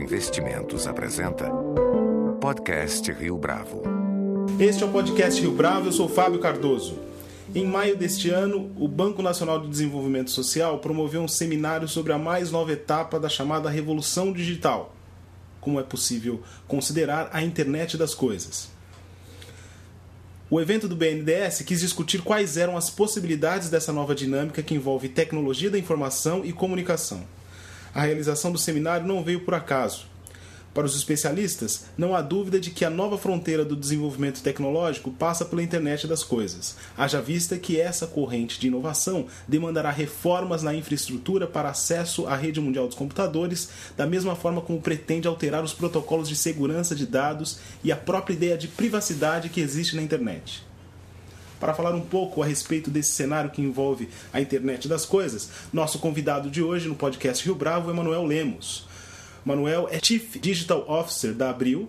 Investimentos 0.00 0.86
apresenta 0.86 1.50
Podcast 2.40 3.12
Rio 3.12 3.36
Bravo. 3.36 3.82
Este 4.58 4.82
é 4.82 4.86
o 4.86 4.90
Podcast 4.90 5.38
Rio 5.38 5.52
Bravo, 5.52 5.88
eu 5.88 5.92
sou 5.92 6.08
Fábio 6.08 6.40
Cardoso. 6.40 6.98
Em 7.54 7.66
maio 7.66 7.98
deste 7.98 8.30
ano, 8.30 8.72
o 8.78 8.88
Banco 8.88 9.20
Nacional 9.20 9.60
de 9.60 9.68
Desenvolvimento 9.68 10.30
Social 10.30 10.78
promoveu 10.78 11.20
um 11.20 11.28
seminário 11.28 11.86
sobre 11.86 12.14
a 12.14 12.18
mais 12.18 12.50
nova 12.50 12.72
etapa 12.72 13.20
da 13.20 13.28
chamada 13.28 13.68
Revolução 13.68 14.32
Digital. 14.32 14.96
Como 15.60 15.78
é 15.78 15.82
possível 15.82 16.42
considerar 16.66 17.28
a 17.30 17.42
internet 17.42 17.98
das 17.98 18.14
coisas. 18.14 18.70
O 20.48 20.58
evento 20.58 20.88
do 20.88 20.96
BNDES 20.96 21.60
quis 21.60 21.80
discutir 21.80 22.22
quais 22.22 22.56
eram 22.56 22.74
as 22.74 22.88
possibilidades 22.88 23.68
dessa 23.68 23.92
nova 23.92 24.14
dinâmica 24.14 24.62
que 24.62 24.74
envolve 24.74 25.10
tecnologia 25.10 25.70
da 25.70 25.78
informação 25.78 26.42
e 26.42 26.54
comunicação. 26.54 27.22
A 27.94 28.02
realização 28.02 28.52
do 28.52 28.58
seminário 28.58 29.06
não 29.06 29.22
veio 29.24 29.40
por 29.40 29.54
acaso. 29.54 30.10
Para 30.72 30.86
os 30.86 30.94
especialistas, 30.94 31.86
não 31.98 32.14
há 32.14 32.22
dúvida 32.22 32.60
de 32.60 32.70
que 32.70 32.84
a 32.84 32.90
nova 32.90 33.18
fronteira 33.18 33.64
do 33.64 33.74
desenvolvimento 33.74 34.40
tecnológico 34.40 35.10
passa 35.10 35.44
pela 35.44 35.64
internet 35.64 36.06
das 36.06 36.22
coisas, 36.22 36.76
haja 36.96 37.20
vista 37.20 37.58
que 37.58 37.80
essa 37.80 38.06
corrente 38.06 38.60
de 38.60 38.68
inovação 38.68 39.26
demandará 39.48 39.90
reformas 39.90 40.62
na 40.62 40.72
infraestrutura 40.72 41.44
para 41.44 41.70
acesso 41.70 42.24
à 42.28 42.36
rede 42.36 42.60
mundial 42.60 42.86
dos 42.86 42.96
computadores, 42.96 43.68
da 43.96 44.06
mesma 44.06 44.36
forma 44.36 44.60
como 44.60 44.80
pretende 44.80 45.26
alterar 45.26 45.64
os 45.64 45.72
protocolos 45.72 46.28
de 46.28 46.36
segurança 46.36 46.94
de 46.94 47.04
dados 47.04 47.58
e 47.82 47.90
a 47.90 47.96
própria 47.96 48.34
ideia 48.34 48.56
de 48.56 48.68
privacidade 48.68 49.48
que 49.48 49.60
existe 49.60 49.96
na 49.96 50.02
internet. 50.02 50.69
Para 51.60 51.74
falar 51.74 51.94
um 51.94 52.00
pouco 52.00 52.42
a 52.42 52.46
respeito 52.46 52.90
desse 52.90 53.12
cenário 53.12 53.50
que 53.50 53.60
envolve 53.60 54.08
a 54.32 54.40
internet 54.40 54.88
das 54.88 55.04
coisas, 55.04 55.50
nosso 55.70 55.98
convidado 55.98 56.50
de 56.50 56.62
hoje 56.62 56.88
no 56.88 56.94
podcast 56.94 57.44
Rio 57.44 57.54
Bravo 57.54 57.90
é 57.90 57.92
Manuel 57.92 58.24
Lemos. 58.24 58.88
Manuel 59.44 59.86
é 59.90 60.00
Chief 60.02 60.38
Digital 60.38 60.84
Officer 60.88 61.34
da 61.34 61.50
Abril 61.50 61.86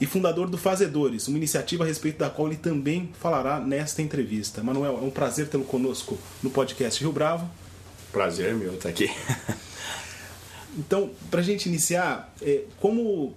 e 0.00 0.06
fundador 0.06 0.50
do 0.50 0.58
Fazedores, 0.58 1.28
uma 1.28 1.38
iniciativa 1.38 1.84
a 1.84 1.86
respeito 1.86 2.18
da 2.18 2.28
qual 2.28 2.48
ele 2.48 2.56
também 2.56 3.10
falará 3.20 3.60
nesta 3.60 4.02
entrevista. 4.02 4.60
Manuel, 4.60 4.98
é 4.98 5.04
um 5.04 5.10
prazer 5.10 5.46
tê-lo 5.46 5.64
conosco 5.64 6.18
no 6.42 6.50
podcast 6.50 7.00
Rio 7.00 7.12
Bravo. 7.12 7.48
Prazer 8.10 8.50
é 8.50 8.54
meu 8.54 8.74
estar 8.74 8.88
aqui. 8.88 9.08
então, 10.76 11.10
para 11.30 11.38
a 11.38 11.44
gente 11.44 11.68
iniciar, 11.68 12.34
é, 12.42 12.62
como 12.80 13.32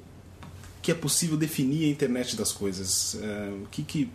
que 0.81 0.91
é 0.91 0.95
possível 0.95 1.37
definir 1.37 1.85
a 1.85 1.89
internet 1.91 2.35
das 2.35 2.51
coisas? 2.51 3.15
É, 3.21 3.49
o 3.63 3.67
que, 3.67 3.83
que 3.83 4.09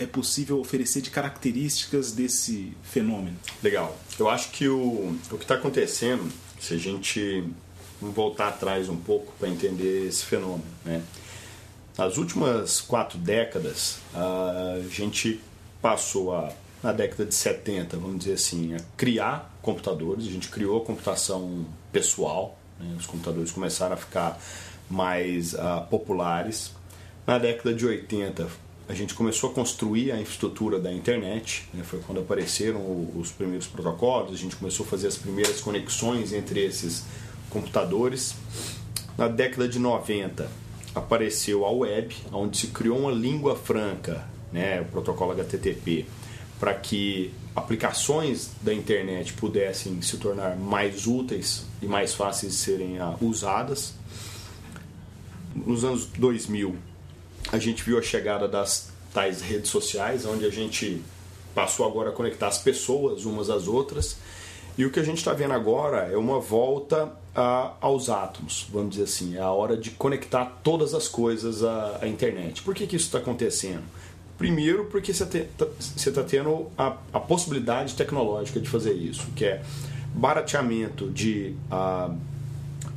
é 0.00 0.06
possível 0.06 0.58
oferecer 0.58 1.02
de 1.02 1.10
características 1.10 2.10
desse 2.12 2.72
fenômeno? 2.82 3.36
Legal. 3.62 3.96
Eu 4.18 4.30
acho 4.30 4.50
que 4.50 4.66
o, 4.66 5.14
o 5.30 5.36
que 5.36 5.44
está 5.44 5.54
acontecendo, 5.54 6.26
se 6.58 6.72
a 6.72 6.78
gente 6.78 7.44
voltar 8.00 8.48
atrás 8.48 8.88
um 8.88 8.96
pouco 8.96 9.32
para 9.38 9.48
entender 9.48 10.08
esse 10.08 10.24
fenômeno, 10.24 10.64
né? 10.84 11.02
Nas 11.98 12.16
últimas 12.16 12.80
quatro 12.80 13.18
décadas, 13.18 13.98
a 14.14 14.80
gente 14.88 15.38
passou 15.82 16.34
a, 16.34 16.50
na 16.82 16.92
década 16.92 17.26
de 17.26 17.34
70, 17.34 17.98
vamos 17.98 18.20
dizer 18.20 18.34
assim, 18.34 18.74
a 18.74 18.80
criar 18.96 19.54
computadores. 19.60 20.26
A 20.26 20.30
gente 20.30 20.48
criou 20.48 20.80
a 20.80 20.84
computação 20.86 21.66
pessoal. 21.92 22.56
Né? 22.78 22.96
Os 22.98 23.04
computadores 23.04 23.50
começaram 23.50 23.94
a 23.94 23.96
ficar 23.98 24.40
mais 24.88 25.52
uh, 25.52 25.86
populares. 25.90 26.72
Na 27.26 27.38
década 27.38 27.74
de 27.74 27.84
80, 27.84 28.48
a 28.90 28.94
gente 28.94 29.14
começou 29.14 29.50
a 29.50 29.54
construir 29.54 30.10
a 30.10 30.20
infraestrutura 30.20 30.80
da 30.80 30.92
internet, 30.92 31.64
né? 31.72 31.84
foi 31.84 32.00
quando 32.00 32.22
apareceram 32.22 33.08
os 33.14 33.30
primeiros 33.30 33.68
protocolos, 33.68 34.32
a 34.32 34.36
gente 34.36 34.56
começou 34.56 34.84
a 34.84 34.88
fazer 34.88 35.06
as 35.06 35.16
primeiras 35.16 35.60
conexões 35.60 36.32
entre 36.32 36.58
esses 36.58 37.04
computadores. 37.48 38.34
Na 39.16 39.28
década 39.28 39.68
de 39.68 39.78
90 39.78 40.50
apareceu 40.92 41.64
a 41.64 41.70
web, 41.70 42.16
onde 42.32 42.58
se 42.58 42.66
criou 42.66 42.98
uma 42.98 43.12
língua 43.12 43.54
franca, 43.54 44.26
né? 44.52 44.80
o 44.80 44.86
protocolo 44.86 45.30
HTTP, 45.30 46.06
para 46.58 46.74
que 46.74 47.32
aplicações 47.54 48.50
da 48.60 48.74
internet 48.74 49.34
pudessem 49.34 50.02
se 50.02 50.16
tornar 50.16 50.56
mais 50.56 51.06
úteis 51.06 51.64
e 51.80 51.86
mais 51.86 52.12
fáceis 52.12 52.54
de 52.54 52.58
serem 52.58 53.00
uh, 53.00 53.16
usadas. 53.20 53.94
Nos 55.54 55.84
anos 55.84 56.06
2000 56.06 56.89
a 57.52 57.58
gente 57.58 57.82
viu 57.82 57.98
a 57.98 58.02
chegada 58.02 58.46
das 58.46 58.90
tais 59.12 59.40
redes 59.40 59.70
sociais, 59.70 60.24
onde 60.24 60.44
a 60.44 60.50
gente 60.50 61.02
passou 61.54 61.86
agora 61.86 62.10
a 62.10 62.12
conectar 62.12 62.48
as 62.48 62.58
pessoas 62.58 63.24
umas 63.24 63.50
às 63.50 63.66
outras. 63.66 64.16
E 64.78 64.84
o 64.84 64.90
que 64.90 65.00
a 65.00 65.02
gente 65.02 65.18
está 65.18 65.32
vendo 65.32 65.52
agora 65.52 66.08
é 66.10 66.16
uma 66.16 66.40
volta 66.40 67.12
a, 67.34 67.74
aos 67.80 68.08
átomos, 68.08 68.66
vamos 68.72 68.90
dizer 68.90 69.04
assim, 69.04 69.36
é 69.36 69.40
a 69.40 69.50
hora 69.50 69.76
de 69.76 69.90
conectar 69.90 70.60
todas 70.62 70.94
as 70.94 71.08
coisas 71.08 71.62
à, 71.62 71.98
à 72.02 72.08
internet. 72.08 72.62
Por 72.62 72.74
que, 72.74 72.86
que 72.86 72.96
isso 72.96 73.06
está 73.06 73.18
acontecendo? 73.18 73.82
Primeiro, 74.38 74.86
porque 74.86 75.12
você 75.12 75.24
está 75.24 75.66
tá 75.66 76.22
tendo 76.22 76.68
a, 76.78 76.96
a, 77.12 77.20
possibilidade 77.20 77.94
tecnológica 77.94 78.58
de 78.58 78.68
fazer 78.68 78.94
isso, 78.94 79.26
que 79.36 79.44
é 79.44 79.62
barateamento 80.14 81.10
de, 81.10 81.54
a, 81.70 82.10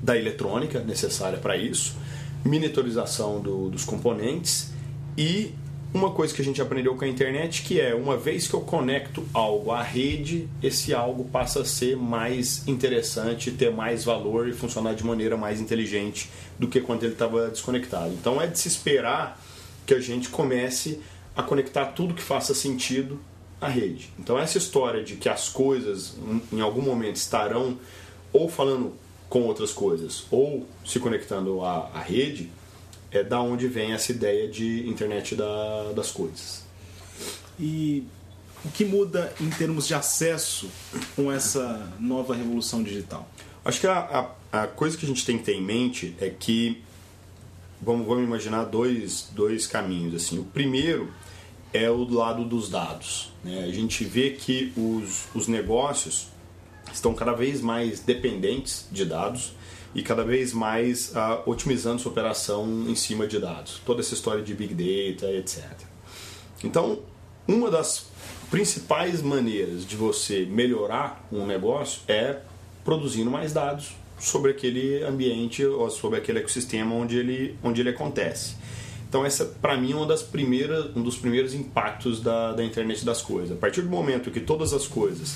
da 0.02 0.18
eletrônica 0.18 0.80
necessária 0.80 1.38
para 1.38 1.58
isso, 1.58 1.98
miniaturização 2.44 3.40
do, 3.40 3.70
dos 3.70 3.86
componentes 3.86 4.72
e 5.18 5.54
uma 5.94 6.10
coisa 6.10 6.34
que 6.34 6.42
a 6.42 6.46
gente 6.46 6.60
aprendeu 6.62 6.96
com 6.96 7.06
a 7.06 7.08
internet 7.08 7.62
que 7.62 7.80
é 7.80 7.94
uma 7.94 8.18
vez 8.18 8.48
que 8.48 8.54
eu 8.56 8.62
conecto 8.62 9.24
algo 9.32 9.72
à 9.72 9.84
rede, 9.84 10.50
esse 10.62 10.94
algo 10.94 11.26
passa 11.26 11.62
a 11.62 11.66
ser 11.66 11.96
mais 11.96 12.68
interessante, 12.68 13.52
ter 13.52 13.72
mais 13.72 14.04
valor 14.04 14.48
e 14.48 14.54
funcionar 14.54 14.96
de 14.96 15.06
maneira 15.06 15.38
mais 15.38 15.62
inteligente 15.62 16.30
do 16.58 16.68
que 16.68 16.82
quando 16.82 17.04
ele 17.04 17.14
estava 17.14 17.48
desconectado. 17.50 18.12
Então 18.14 18.42
é 18.42 18.48
de 18.48 18.58
se 18.60 18.68
esperar 18.68 19.40
que 19.86 19.94
a 19.94 20.00
gente 20.00 20.30
comece 20.30 21.00
a 21.36 21.44
conectar 21.44 21.86
tudo 21.88 22.14
que 22.14 22.24
faça 22.24 22.56
sentido 22.56 23.20
à 23.62 23.68
rede. 23.68 24.10
Então 24.18 24.40
essa 24.40 24.58
história 24.58 25.04
de 25.04 25.16
que 25.16 25.30
as 25.30 25.48
coisas 25.48 26.18
em 26.52 26.60
algum 26.60 26.82
momento 26.82 27.18
estarão 27.18 27.78
ou 28.32 28.50
falando 28.50 28.94
com 29.34 29.42
outras 29.42 29.72
coisas 29.72 30.26
ou 30.30 30.64
se 30.86 31.00
conectando 31.00 31.66
à, 31.66 31.90
à 31.92 32.00
rede, 32.00 32.52
é 33.10 33.24
da 33.24 33.42
onde 33.42 33.68
vem 33.68 33.92
essa 33.92 34.12
ideia 34.12 34.48
de 34.48 34.88
internet 34.88 35.34
da, 35.34 35.92
das 35.92 36.12
coisas. 36.12 36.64
E 37.60 38.04
o 38.64 38.70
que 38.70 38.86
muda 38.86 39.34
em 39.42 39.50
termos 39.50 39.88
de 39.88 39.96
acesso 39.96 40.70
com 41.16 41.32
essa 41.32 41.92
nova 42.00 42.36
revolução 42.36 42.84
digital? 42.84 43.28
Acho 43.66 43.80
que 43.80 43.88
a, 43.88 44.30
a, 44.52 44.64
a 44.66 44.68
coisa 44.68 44.96
que 44.96 45.04
a 45.04 45.08
gente 45.08 45.26
tem 45.26 45.40
que 45.40 45.46
ter 45.46 45.54
em 45.54 45.64
mente 45.64 46.16
é 46.22 46.30
que 46.30 46.84
vamos, 47.82 48.06
vamos 48.06 48.24
imaginar 48.24 48.66
dois, 48.66 49.30
dois 49.32 49.66
caminhos. 49.66 50.14
assim 50.14 50.38
O 50.38 50.44
primeiro 50.44 51.12
é 51.74 51.90
o 51.90 52.08
lado 52.08 52.46
dos 52.46 52.70
dados. 52.70 53.32
Né? 53.44 53.64
A 53.64 53.72
gente 53.72 54.06
vê 54.06 54.30
que 54.30 54.72
os, 54.78 55.26
os 55.34 55.48
negócios 55.48 56.28
estão 56.92 57.14
cada 57.14 57.34
vez 57.34 57.62
mais 57.62 58.00
dependentes 58.00 58.88
de 58.92 59.06
dados 59.06 59.54
e 59.96 60.02
cada 60.02 60.24
vez 60.24 60.54
mais 60.54 61.12
uh, 61.12 61.48
otimizando 61.50 62.02
sua 62.02 62.12
operação 62.12 62.86
em 62.88 62.96
cima 62.96 63.28
de 63.28 63.40
dados. 63.40 63.82
Toda 63.86 64.02
essa 64.02 64.14
história 64.14 64.44
de 64.44 64.54
Big 64.54 64.74
Data, 64.74 65.32
etc. 65.32 65.64
Então, 66.64 67.00
uma 67.48 67.70
das 67.70 68.08
principais 68.50 69.22
maneiras 69.22 69.86
de 69.86 69.96
você 69.96 70.46
melhorar 70.46 71.28
um 71.32 71.46
negócio 71.46 72.02
é 72.08 72.40
produzindo 72.84 73.30
mais 73.30 73.54
dados 73.54 73.96
sobre 74.20 74.52
aquele 74.52 75.04
ambiente 75.04 75.66
ou 75.66 75.90
sobre 75.90 76.20
aquele 76.20 76.40
ecossistema 76.40 76.96
onde 76.96 77.18
ele, 77.18 77.58
onde 77.64 77.82
ele 77.82 77.90
acontece. 77.90 78.56
Então 79.08 79.26
essa 79.26 79.46
para 79.46 79.78
mim 79.78 79.92
é 79.92 79.96
uma 79.96 80.06
das 80.06 80.24
primeiras, 80.24 80.96
um 80.96 81.04
dos 81.04 81.18
primeiros 81.18 81.54
impactos 81.54 82.22
da, 82.22 82.54
da 82.54 82.64
internet 82.64 83.06
das 83.06 83.22
coisas. 83.22 83.52
A 83.52 83.60
partir 83.60 83.82
do 83.82 83.90
momento 83.90 84.32
que 84.32 84.40
todas 84.40 84.74
as 84.74 84.88
coisas 84.88 85.36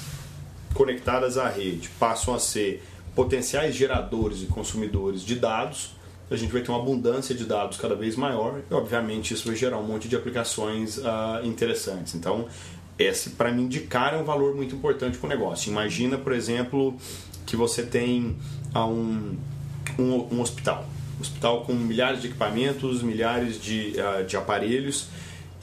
conectadas 0.78 1.40
à 1.40 1.50
rede 1.50 1.90
passam 2.00 2.36
a 2.36 2.40
ser 2.40 2.84
potenciais 3.16 3.74
geradores 3.74 4.44
e 4.44 4.46
consumidores 4.46 5.24
de 5.24 5.34
dados, 5.34 5.96
a 6.30 6.36
gente 6.36 6.54
vai 6.54 6.62
ter 6.62 6.70
uma 6.70 6.80
abundância 6.80 7.34
de 7.34 7.46
dados 7.46 7.78
cada 7.78 7.96
vez 7.96 8.16
maior 8.16 8.62
e, 8.70 8.74
obviamente, 8.74 9.34
isso 9.34 9.48
vai 9.48 9.56
gerar 9.56 9.80
um 9.80 9.84
monte 9.84 10.08
de 10.08 10.16
aplicações 10.16 11.00
uh, 11.00 11.44
interessantes. 11.44 12.14
Então, 12.14 12.46
esse, 13.00 13.32
para 13.32 13.52
mim, 13.52 13.68
de 13.68 13.82
cara, 13.82 14.18
é 14.18 14.22
um 14.22 14.24
valor 14.24 14.56
muito 14.56 14.76
importante 14.76 15.18
para 15.18 15.26
o 15.26 15.30
negócio. 15.30 15.72
Imagina, 15.72 16.16
por 16.16 16.32
exemplo, 16.32 16.96
que 17.48 17.56
você 17.56 17.82
tem 17.82 18.36
uh, 18.76 18.80
um, 18.82 19.36
um, 19.98 20.36
um 20.36 20.42
hospital. 20.42 20.86
Um 21.18 21.22
hospital 21.22 21.62
com 21.66 21.74
milhares 21.74 22.22
de 22.22 22.28
equipamentos, 22.28 23.02
milhares 23.02 23.60
de, 23.60 23.96
uh, 23.98 24.24
de 24.24 24.38
aparelhos 24.38 25.08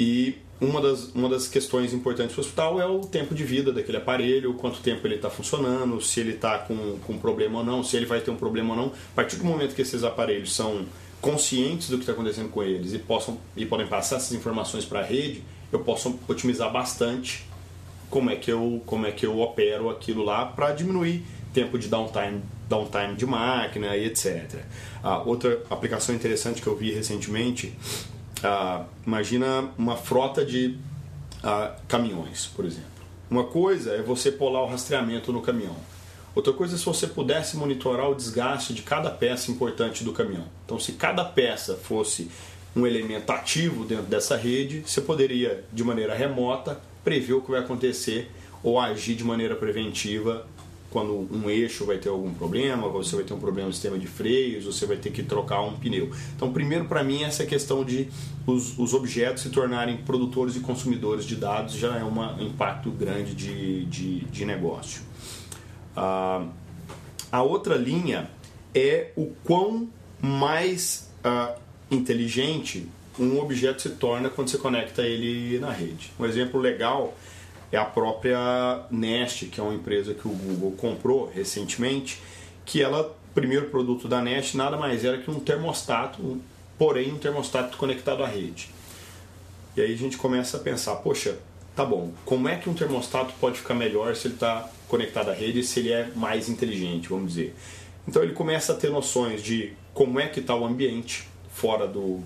e 0.00 0.38
uma 0.64 0.81
das, 0.81 1.05
uma 1.14 1.28
das 1.28 1.46
questões 1.46 1.93
importantes 1.93 2.34
para 2.34 2.40
o 2.40 2.44
hospital 2.44 2.81
é 2.81 2.87
o 2.87 3.00
tempo 3.00 3.34
de 3.34 3.44
vida 3.44 3.72
daquele 3.72 3.99
aparelho, 3.99 4.55
quanto 4.55 4.81
tempo 4.81 5.06
ele 5.06 5.16
está 5.16 5.31
funcionando, 5.31 6.00
se 6.00 6.20
ele 6.20 6.32
está 6.32 6.58
com, 6.58 6.99
com 7.06 7.19
problema 7.19 7.58
ou 7.58 7.64
não, 7.64 7.82
se 7.82 7.96
ele 7.96 8.06
vai 8.06 8.20
ter 8.20 8.31
um 8.31 8.37
problema 8.37 8.75
ou 8.75 8.76
não. 8.76 8.87
A 8.87 9.14
partir 9.14 9.37
do 9.37 9.44
momento 9.44 9.75
que 9.75 9.82
esses 9.82 10.02
aparelhos 10.05 10.55
são 10.55 10.87
conscientes 11.20 11.88
do 11.88 11.96
que 11.96 12.02
está 12.02 12.12
acontecendo 12.12 12.50
com 12.50 12.62
eles 12.62 12.93
e, 12.93 12.99
possam, 12.99 13.38
e 13.56 13.64
podem 13.64 13.87
passar 13.87 14.16
essas 14.16 14.32
informações 14.32 14.84
para 14.84 15.00
a 15.00 15.02
rede, 15.02 15.43
eu 15.72 15.81
posso 15.81 16.19
otimizar 16.28 16.70
bastante 16.70 17.46
como 18.11 18.31
é 18.31 18.37
que 18.37 18.50
eu, 18.50 18.82
como 18.87 19.06
é 19.06 19.12
que 19.12 19.26
eu 19.26 19.40
opero 19.40 19.90
aquilo 19.90 20.22
lá 20.22 20.44
para 20.44 20.72
diminuir 20.72 21.25
tempo 21.52 21.78
de 21.78 21.88
downtime 21.88 22.43
downtime 22.69 23.14
de 23.14 23.26
máquina 23.26 23.96
e 23.96 24.06
etc. 24.06 24.61
Ah, 25.02 25.22
outra 25.22 25.62
aplicação 25.70 26.14
interessante 26.14 26.61
que 26.61 26.66
eu 26.66 26.76
vi 26.76 26.93
recentemente, 26.93 27.75
ah, 28.44 28.85
imagina 29.06 29.70
uma 29.76 29.96
frota 29.96 30.44
de 30.44 30.76
ah, 31.43 31.75
caminhões, 31.88 32.46
por 32.55 32.64
exemplo. 32.64 32.85
Uma 33.31 33.44
coisa 33.44 33.93
é 33.93 34.02
você 34.02 34.31
pular 34.31 34.62
o 34.62 34.67
rastreamento 34.67 35.32
no 35.32 35.41
caminhão. 35.41 35.76
Outra 36.35 36.52
coisa 36.52 36.75
é 36.75 36.79
se 36.79 36.85
você 36.85 37.06
pudesse 37.06 37.56
monitorar 37.56 38.11
o 38.11 38.14
desgaste 38.14 38.75
de 38.75 38.82
cada 38.82 39.11
peça 39.11 39.50
importante 39.50 40.05
do 40.05 40.12
caminhão. 40.12 40.44
Então, 40.64 40.79
se 40.79 40.93
cada 40.93 41.25
peça 41.25 41.75
fosse 41.75 42.31
um 42.76 42.87
elemento 42.87 43.31
ativo 43.31 43.85
dentro 43.85 44.06
dessa 44.06 44.37
rede, 44.37 44.82
você 44.85 45.00
poderia, 45.00 45.64
de 45.73 45.85
maneira 45.85 46.14
remota, 46.14 46.81
prever 47.05 47.35
o 47.35 47.40
que 47.40 47.50
vai 47.50 47.61
acontecer 47.61 48.31
ou 48.62 48.81
agir 48.81 49.14
de 49.14 49.23
maneira 49.23 49.55
preventiva 49.55 50.47
quando 50.94 51.29
um 51.32 51.50
eixo 51.50 51.85
vai 51.85 51.99
ter 51.99 52.08
algum 52.08 52.32
problema, 52.32 52.88
você 52.88 53.17
vai 53.17 53.25
ter 53.25 53.35
um 53.35 53.41
problema 53.41 53.67
no 53.67 53.75
sistema 53.75 53.99
de 53.99 54.06
freios, 54.06 54.64
você 54.64 54.87
vai 54.87 54.96
ter 54.96 55.11
que 55.11 55.25
trocar 55.25 55.61
um 55.61 55.75
pneu. 55.75 56.08
Então, 56.37 56.52
primeiro 56.52 56.85
para 56.85 57.02
mim, 57.02 57.25
essa 57.25 57.44
questão 57.44 57.85
de 57.85 58.08
os, 58.46 58.79
os, 58.79 58.94
objetos 58.94 59.43
se 59.43 59.50
tornarem 59.50 59.96
produtores 59.96 60.55
e 60.55 60.61
consumidores 60.61 61.25
de 61.25 61.35
dados 61.35 61.75
já 61.75 61.99
é 61.99 62.05
um 62.05 62.41
impacto 62.41 62.93
grande 62.93 63.35
de, 63.35 63.87
de, 63.87 64.20
de 64.20 64.44
negócio. 64.44 65.02
Ah, 65.96 66.46
a 67.32 67.43
outra 67.43 67.75
linha 67.75 68.31
é 68.73 69.11
o 69.17 69.32
quão 69.43 69.88
mais 70.23 71.11
ah, 71.25 71.56
inteligente 71.90 72.87
um 73.19 73.40
objeto 73.40 73.82
se 73.82 73.90
torna 73.90 74.31
quando 74.31 74.49
você 74.49 74.58
conecta 74.58 75.02
ele 75.02 75.58
na 75.58 75.73
rede. 75.73 76.12
Um 76.20 76.25
exemplo 76.25 76.61
legal 76.61 77.17
é 77.75 77.79
a 77.79 77.85
própria 77.85 78.38
Nest, 78.91 79.47
que 79.47 79.61
é 79.61 79.62
uma 79.62 79.75
empresa 79.75 80.15
que 80.15 80.29
o 80.29 80.31
Google 80.31 80.73
comprou 80.73 81.31
recentemente, 81.32 82.21
que 82.65 82.81
ela, 82.81 83.17
primeiro 83.35 83.69
produto 83.69 84.06
da 84.06 84.23
Nest, 84.23 84.56
nada 84.56 84.76
mais 84.76 85.05
era 85.05 85.19
que 85.19 85.31
um 85.31 85.41
termostato, 85.41 86.41
porém 86.79 87.12
um 87.12 87.19
termostato 87.19 87.76
conectado 87.76 88.23
à 88.23 88.26
rede. 88.26 88.71
E 89.76 89.81
aí 89.81 89.93
a 89.93 89.97
gente 89.97 90.17
começa 90.17 90.56
a 90.56 90.61
pensar, 90.61 90.94
poxa, 90.97 91.38
tá 91.75 91.85
bom, 91.85 92.12
como 92.25 92.49
é 92.49 92.56
que 92.56 92.71
um 92.71 92.75
termostato 92.75 93.35
pode 93.41 93.59
ficar 93.59 93.75
melhor 93.75 94.15
se 94.15 94.29
ele 94.29 94.35
está 94.35 94.69
conectado 94.87 95.31
à 95.31 95.35
rede, 95.35 95.65
se 95.65 95.81
ele 95.81 95.93
é 95.93 96.11
mais 96.15 96.49
inteligente, 96.49 97.09
vamos 97.09 97.31
dizer. 97.31 97.56
Então 98.06 98.23
ele 98.23 98.35
começa 98.35 98.73
a 98.73 98.76
ter 98.76 98.91
noções 98.91 99.43
de 99.43 99.73
como 99.93 100.21
é 100.21 100.29
que 100.29 100.38
está 100.38 100.55
o 100.55 100.65
ambiente 100.65 101.29
fora 101.53 101.88
do, 101.88 102.23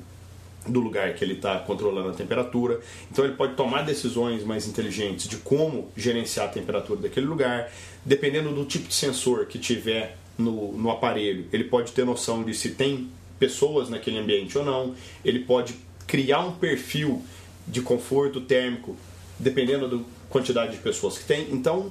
do 0.67 0.81
lugar 0.81 1.15
que 1.15 1.25
ele 1.25 1.35
está 1.35 1.59
controlando 1.59 2.11
a 2.11 2.13
temperatura. 2.13 2.81
Então 3.11 3.25
ele 3.25 3.35
pode 3.35 3.55
tomar 3.55 3.83
decisões 3.83 4.45
mais 4.45 4.67
inteligentes 4.67 5.29
de 5.29 5.37
como 5.39 5.91
gerenciar 5.97 6.47
a 6.47 6.49
temperatura 6.49 7.01
daquele 7.01 7.27
lugar. 7.27 7.71
Dependendo 8.05 8.53
do 8.53 8.65
tipo 8.65 8.89
de 8.89 8.95
sensor 8.95 9.47
que 9.47 9.59
tiver 9.59 10.17
no, 10.37 10.73
no 10.73 10.91
aparelho, 10.91 11.47
ele 11.53 11.65
pode 11.65 11.93
ter 11.93 12.05
noção 12.05 12.43
de 12.43 12.55
se 12.55 12.71
tem 12.71 13.09
pessoas 13.39 13.89
naquele 13.89 14.19
ambiente 14.19 14.57
ou 14.59 14.65
não. 14.65 14.95
Ele 15.25 15.41
pode 15.41 15.75
criar 16.07 16.41
um 16.41 16.53
perfil 16.53 17.23
de 17.67 17.81
conforto 17.83 18.41
térmico 18.41 18.97
dependendo 19.39 19.89
da 19.89 20.05
quantidade 20.29 20.73
de 20.73 20.79
pessoas 20.79 21.19
que 21.19 21.25
tem. 21.25 21.49
Então, 21.53 21.91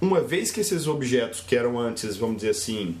uma 0.00 0.20
vez 0.20 0.50
que 0.50 0.60
esses 0.60 0.86
objetos 0.86 1.40
que 1.40 1.56
eram 1.56 1.78
antes, 1.78 2.16
vamos 2.16 2.36
dizer 2.36 2.50
assim, 2.50 2.96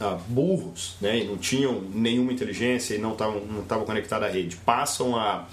ah, 0.00 0.18
burros, 0.28 0.96
né, 1.00 1.18
e 1.18 1.24
não 1.24 1.36
tinham 1.36 1.80
nenhuma 1.92 2.32
inteligência 2.32 2.94
e 2.94 2.98
não 2.98 3.12
estavam 3.12 3.42
não 3.44 3.84
conectados 3.84 4.28
à 4.28 4.30
rede, 4.30 4.56
passam 4.56 5.16
a, 5.16 5.46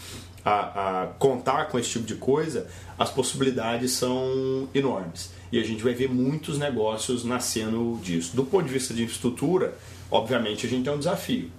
a, 0.44 1.04
a, 1.04 1.08
contar 1.18 1.66
com 1.66 1.80
esse 1.80 1.90
tipo 1.90 2.06
de 2.06 2.16
coisa, 2.16 2.68
as 2.98 3.10
possibilidades 3.10 3.92
são 3.92 4.70
enormes. 4.74 5.32
E 5.52 5.60
a 5.60 5.64
gente 5.64 5.84
vai 5.84 5.94
ver 5.94 6.10
muitos 6.10 6.60
negócios 6.60 7.24
nascendo 7.24 8.00
disso. 8.04 8.36
Do 8.36 8.46
ponto 8.46 8.66
de 8.66 8.74
vista 8.74 8.94
de 8.94 9.04
infraestrutura, 9.04 9.76
obviamente 10.12 10.66
a 10.66 10.70
gente 10.70 10.84
tem 10.84 10.94
um 10.94 11.00
desafio. 11.00 11.50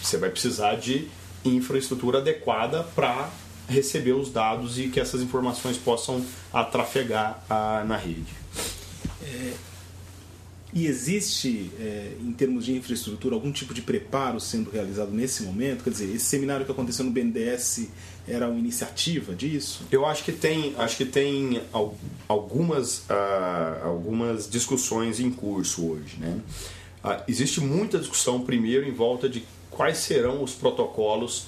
Você 0.00 0.16
vai 0.16 0.30
precisar 0.30 0.76
de 0.76 1.08
infraestrutura 1.44 2.18
adequada 2.18 2.84
para 2.94 3.30
receber 3.68 4.12
os 4.12 4.30
dados 4.30 4.78
e 4.78 4.88
que 4.88 5.00
essas 5.00 5.20
informações 5.20 5.76
possam 5.76 6.24
trafegar 6.70 7.42
na 7.86 7.96
rede. 7.96 8.32
É, 9.22 9.52
e 10.74 10.86
existe, 10.86 11.70
é, 11.78 12.12
em 12.20 12.32
termos 12.32 12.64
de 12.64 12.76
infraestrutura, 12.76 13.36
algum 13.36 13.52
tipo 13.52 13.72
de 13.72 13.80
preparo 13.80 14.40
sendo 14.40 14.70
realizado 14.70 15.12
nesse 15.12 15.44
momento? 15.44 15.84
Quer 15.84 15.90
dizer, 15.90 16.14
esse 16.14 16.24
seminário 16.24 16.66
que 16.66 16.72
aconteceu 16.72 17.04
no 17.04 17.12
BNDES 17.12 17.88
era 18.26 18.48
uma 18.48 18.58
iniciativa 18.58 19.34
disso? 19.36 19.84
Eu 19.90 20.04
acho 20.04 20.24
que 20.24 20.32
tem, 20.32 20.74
acho 20.76 20.96
que 20.96 21.04
tem 21.04 21.62
algumas, 22.28 23.08
ah, 23.08 23.82
algumas 23.84 24.50
discussões 24.50 25.20
em 25.20 25.30
curso 25.30 25.86
hoje. 25.86 26.16
Né? 26.18 26.40
Ah, 27.04 27.22
existe 27.28 27.60
muita 27.60 27.98
discussão, 27.98 28.40
primeiro, 28.40 28.84
em 28.84 28.92
volta 28.92 29.28
de 29.28 29.44
quais 29.70 29.98
serão 29.98 30.42
os 30.42 30.54
protocolos 30.54 31.46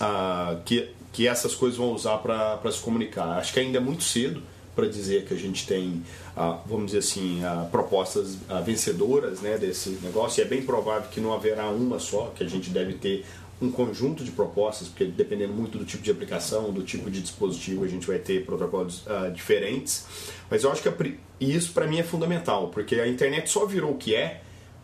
ah, 0.00 0.60
que 0.64 0.88
que 1.12 1.28
essas 1.28 1.54
coisas 1.54 1.76
vão 1.76 1.92
usar 1.92 2.18
para 2.18 2.72
se 2.72 2.80
comunicar. 2.80 3.38
Acho 3.38 3.52
que 3.52 3.60
ainda 3.60 3.76
é 3.76 3.80
muito 3.80 4.02
cedo 4.02 4.42
para 4.74 4.86
dizer 4.86 5.24
que 5.24 5.34
a 5.34 5.36
gente 5.36 5.66
tem, 5.66 6.02
ah, 6.36 6.58
vamos 6.66 6.86
dizer 6.86 6.98
assim, 6.98 7.44
ah, 7.44 7.68
propostas 7.70 8.38
ah, 8.48 8.60
vencedoras 8.60 9.40
né, 9.40 9.58
desse 9.58 9.90
negócio. 10.02 10.40
E 10.40 10.44
é 10.44 10.46
bem 10.46 10.62
provável 10.62 11.08
que 11.10 11.20
não 11.20 11.32
haverá 11.32 11.68
uma 11.68 11.98
só, 11.98 12.32
que 12.34 12.42
a 12.42 12.48
gente 12.48 12.70
deve 12.70 12.94
ter 12.94 13.24
um 13.60 13.70
conjunto 13.70 14.24
de 14.24 14.32
propostas, 14.32 14.88
porque 14.88 15.04
dependendo 15.04 15.52
muito 15.52 15.78
do 15.78 15.84
tipo 15.84 16.02
de 16.02 16.10
aplicação, 16.10 16.72
do 16.72 16.82
tipo 16.82 17.08
de 17.08 17.20
dispositivo, 17.20 17.84
a 17.84 17.88
gente 17.88 18.06
vai 18.06 18.18
ter 18.18 18.44
protocolos 18.44 19.04
diferentes. 19.32 20.04
Mas 20.50 20.64
eu 20.64 20.72
acho 20.72 20.82
que 20.82 21.18
isso 21.38 21.72
para 21.72 21.86
mim 21.86 22.00
é 22.00 22.02
fundamental, 22.02 22.68
porque 22.68 22.96
a 22.96 23.06
internet 23.06 23.48
só 23.48 23.64
virou 23.64 23.92
o 23.92 23.96
que 23.96 24.16
é 24.16 24.40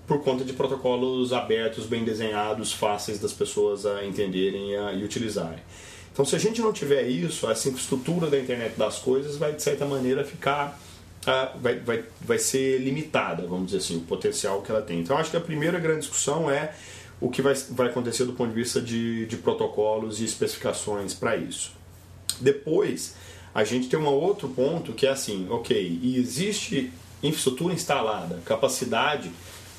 por 0.06 0.23
conta 0.23 0.44
de 0.44 0.52
protocolos 0.52 1.32
abertos, 1.32 1.87
bem 1.87 2.05
desenhados, 2.05 2.73
fáceis 2.73 3.19
das 3.19 3.32
pessoas 3.32 3.84
a 3.84 4.05
entenderem 4.05 4.70
e 4.96 5.02
utilizarem. 5.02 5.58
Então, 6.19 6.26
se 6.26 6.35
a 6.35 6.38
gente 6.41 6.61
não 6.61 6.73
tiver 6.73 7.06
isso, 7.06 7.49
essa 7.49 7.69
infraestrutura 7.69 8.29
da 8.29 8.37
internet 8.37 8.76
das 8.76 8.99
coisas 8.99 9.37
vai, 9.37 9.53
de 9.53 9.62
certa 9.62 9.87
maneira, 9.87 10.25
ficar. 10.25 10.76
Uh, 11.23 11.59
vai, 11.61 11.79
vai, 11.79 12.05
vai 12.20 12.38
ser 12.41 12.79
limitada, 12.79 13.47
vamos 13.47 13.67
dizer 13.67 13.79
assim, 13.79 13.99
o 13.99 14.00
potencial 14.00 14.61
que 14.61 14.69
ela 14.73 14.82
tem. 14.82 14.99
Então, 14.99 15.17
acho 15.17 15.31
que 15.31 15.37
a 15.37 15.41
primeira 15.41 15.79
grande 15.79 16.00
discussão 16.00 16.50
é 16.50 16.75
o 17.20 17.31
que 17.31 17.41
vai, 17.41 17.55
vai 17.70 17.87
acontecer 17.87 18.25
do 18.25 18.32
ponto 18.32 18.49
de 18.49 18.56
vista 18.56 18.81
de, 18.81 19.26
de 19.26 19.37
protocolos 19.37 20.20
e 20.20 20.25
especificações 20.25 21.15
para 21.15 21.37
isso. 21.37 21.70
Depois, 22.41 23.15
a 23.55 23.62
gente 23.62 23.88
tem 23.88 23.97
um 23.97 24.06
outro 24.06 24.49
ponto 24.49 24.93
que 24.94 25.06
é 25.06 25.11
assim: 25.11 25.47
ok, 25.49 26.00
existe 26.17 26.93
infraestrutura 27.23 27.75
instalada, 27.75 28.41
capacidade 28.44 29.31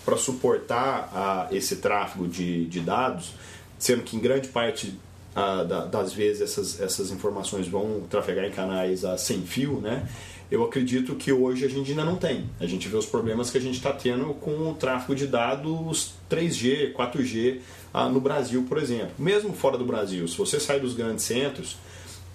para 0.06 0.16
suportar 0.16 1.50
uh, 1.52 1.54
esse 1.54 1.76
tráfego 1.78 2.30
de, 2.30 2.66
de 2.68 2.80
dados, 2.80 3.34
sendo 3.78 4.04
que 4.04 4.16
em 4.16 4.22
grande 4.22 4.48
parte 4.48 4.98
ah, 5.36 5.64
da, 5.64 5.86
das 5.86 6.14
vezes 6.14 6.42
essas, 6.42 6.80
essas 6.82 7.12
informações 7.12 7.68
vão 7.68 8.02
trafegar 8.10 8.46
em 8.46 8.52
canais 8.52 9.06
a 9.06 9.18
sem 9.18 9.42
fio, 9.42 9.80
né? 9.80 10.08
Eu 10.52 10.64
acredito 10.64 11.14
que 11.16 11.32
hoje 11.32 11.64
a 11.64 11.70
gente 11.70 11.92
ainda 11.92 12.04
não 12.04 12.16
tem. 12.16 12.50
A 12.60 12.66
gente 12.66 12.88
vê 12.88 12.98
os 12.98 13.06
problemas 13.06 13.52
que 13.52 13.58
a 13.60 13.62
gente 13.62 13.76
está 13.76 13.94
tendo 13.94 14.34
com 14.34 14.72
o 14.72 14.74
tráfego 14.74 15.14
de 15.14 15.28
dados 15.28 16.14
3G, 16.30 16.94
4G 16.94 17.60
ah, 17.94 18.10
no 18.10 18.20
Brasil, 18.20 18.66
por 18.68 18.80
exemplo. 18.80 19.12
Mesmo 19.20 19.54
fora 19.54 19.78
do 19.78 19.86
Brasil, 19.86 20.28
se 20.28 20.36
você 20.36 20.60
sai 20.60 20.80
dos 20.80 20.96
grandes 20.96 21.24
centros, 21.24 21.78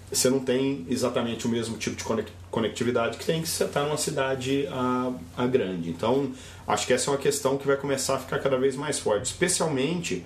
você 0.09 0.29
não 0.29 0.39
tem 0.39 0.85
exatamente 0.89 1.45
o 1.45 1.49
mesmo 1.49 1.77
tipo 1.77 1.97
de 1.97 2.05
conectividade 2.49 3.17
que 3.17 3.25
tem 3.25 3.41
que 3.41 3.49
você 3.49 3.65
está 3.65 3.83
numa 3.83 3.97
cidade 3.97 4.67
a, 4.71 5.11
a 5.35 5.45
grande. 5.47 5.89
Então, 5.89 6.31
acho 6.65 6.87
que 6.87 6.93
essa 6.93 7.09
é 7.09 7.13
uma 7.13 7.19
questão 7.19 7.57
que 7.57 7.67
vai 7.67 7.75
começar 7.75 8.15
a 8.15 8.19
ficar 8.19 8.39
cada 8.39 8.57
vez 8.57 8.75
mais 8.75 8.97
forte, 8.97 9.25
especialmente 9.25 10.25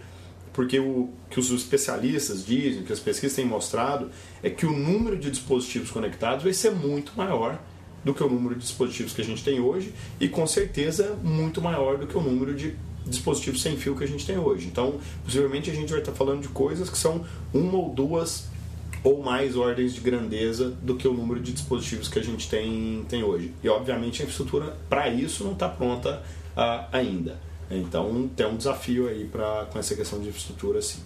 porque 0.59 0.77
o 0.77 1.07
que 1.29 1.39
os 1.39 1.49
especialistas 1.51 2.45
dizem, 2.45 2.83
que 2.83 2.91
as 2.91 2.99
pesquisas 2.99 3.33
têm 3.33 3.45
mostrado, 3.45 4.09
é 4.43 4.49
que 4.49 4.65
o 4.65 4.73
número 4.73 5.17
de 5.17 5.31
dispositivos 5.31 5.89
conectados 5.89 6.43
vai 6.43 6.51
ser 6.51 6.71
muito 6.71 7.13
maior 7.15 7.57
do 8.03 8.13
que 8.13 8.21
o 8.21 8.27
número 8.27 8.55
de 8.55 8.59
dispositivos 8.59 9.13
que 9.13 9.21
a 9.21 9.23
gente 9.23 9.41
tem 9.41 9.61
hoje 9.61 9.93
e 10.19 10.27
com 10.27 10.45
certeza 10.45 11.17
muito 11.23 11.61
maior 11.61 11.97
do 11.97 12.05
que 12.05 12.17
o 12.17 12.21
número 12.21 12.53
de 12.53 12.75
dispositivos 13.05 13.61
sem 13.61 13.77
fio 13.77 13.95
que 13.95 14.03
a 14.03 14.07
gente 14.07 14.25
tem 14.25 14.37
hoje. 14.37 14.67
Então, 14.67 14.99
possivelmente 15.23 15.71
a 15.71 15.73
gente 15.73 15.91
vai 15.91 16.01
estar 16.01 16.11
falando 16.11 16.41
de 16.41 16.49
coisas 16.49 16.89
que 16.89 16.97
são 16.97 17.23
uma 17.53 17.77
ou 17.77 17.93
duas 17.93 18.49
ou 19.01 19.23
mais 19.23 19.55
ordens 19.55 19.93
de 19.93 20.01
grandeza 20.01 20.71
do 20.83 20.97
que 20.97 21.07
o 21.07 21.13
número 21.13 21.39
de 21.39 21.53
dispositivos 21.53 22.09
que 22.09 22.19
a 22.19 22.23
gente 22.23 22.49
tem, 22.49 23.05
tem 23.07 23.23
hoje. 23.23 23.53
E 23.63 23.69
obviamente 23.69 24.21
a 24.21 24.25
infraestrutura 24.25 24.75
para 24.89 25.07
isso 25.07 25.45
não 25.45 25.53
está 25.53 25.69
pronta 25.69 26.21
uh, 26.57 26.85
ainda. 26.91 27.47
Então 27.69 28.29
tem 28.35 28.47
um 28.47 28.57
desafio 28.57 29.07
aí 29.07 29.25
pra, 29.25 29.67
com 29.71 29.77
essa 29.77 29.95
questão 29.95 30.19
de 30.19 30.29
infraestrutura, 30.29 30.81
sim. 30.81 30.99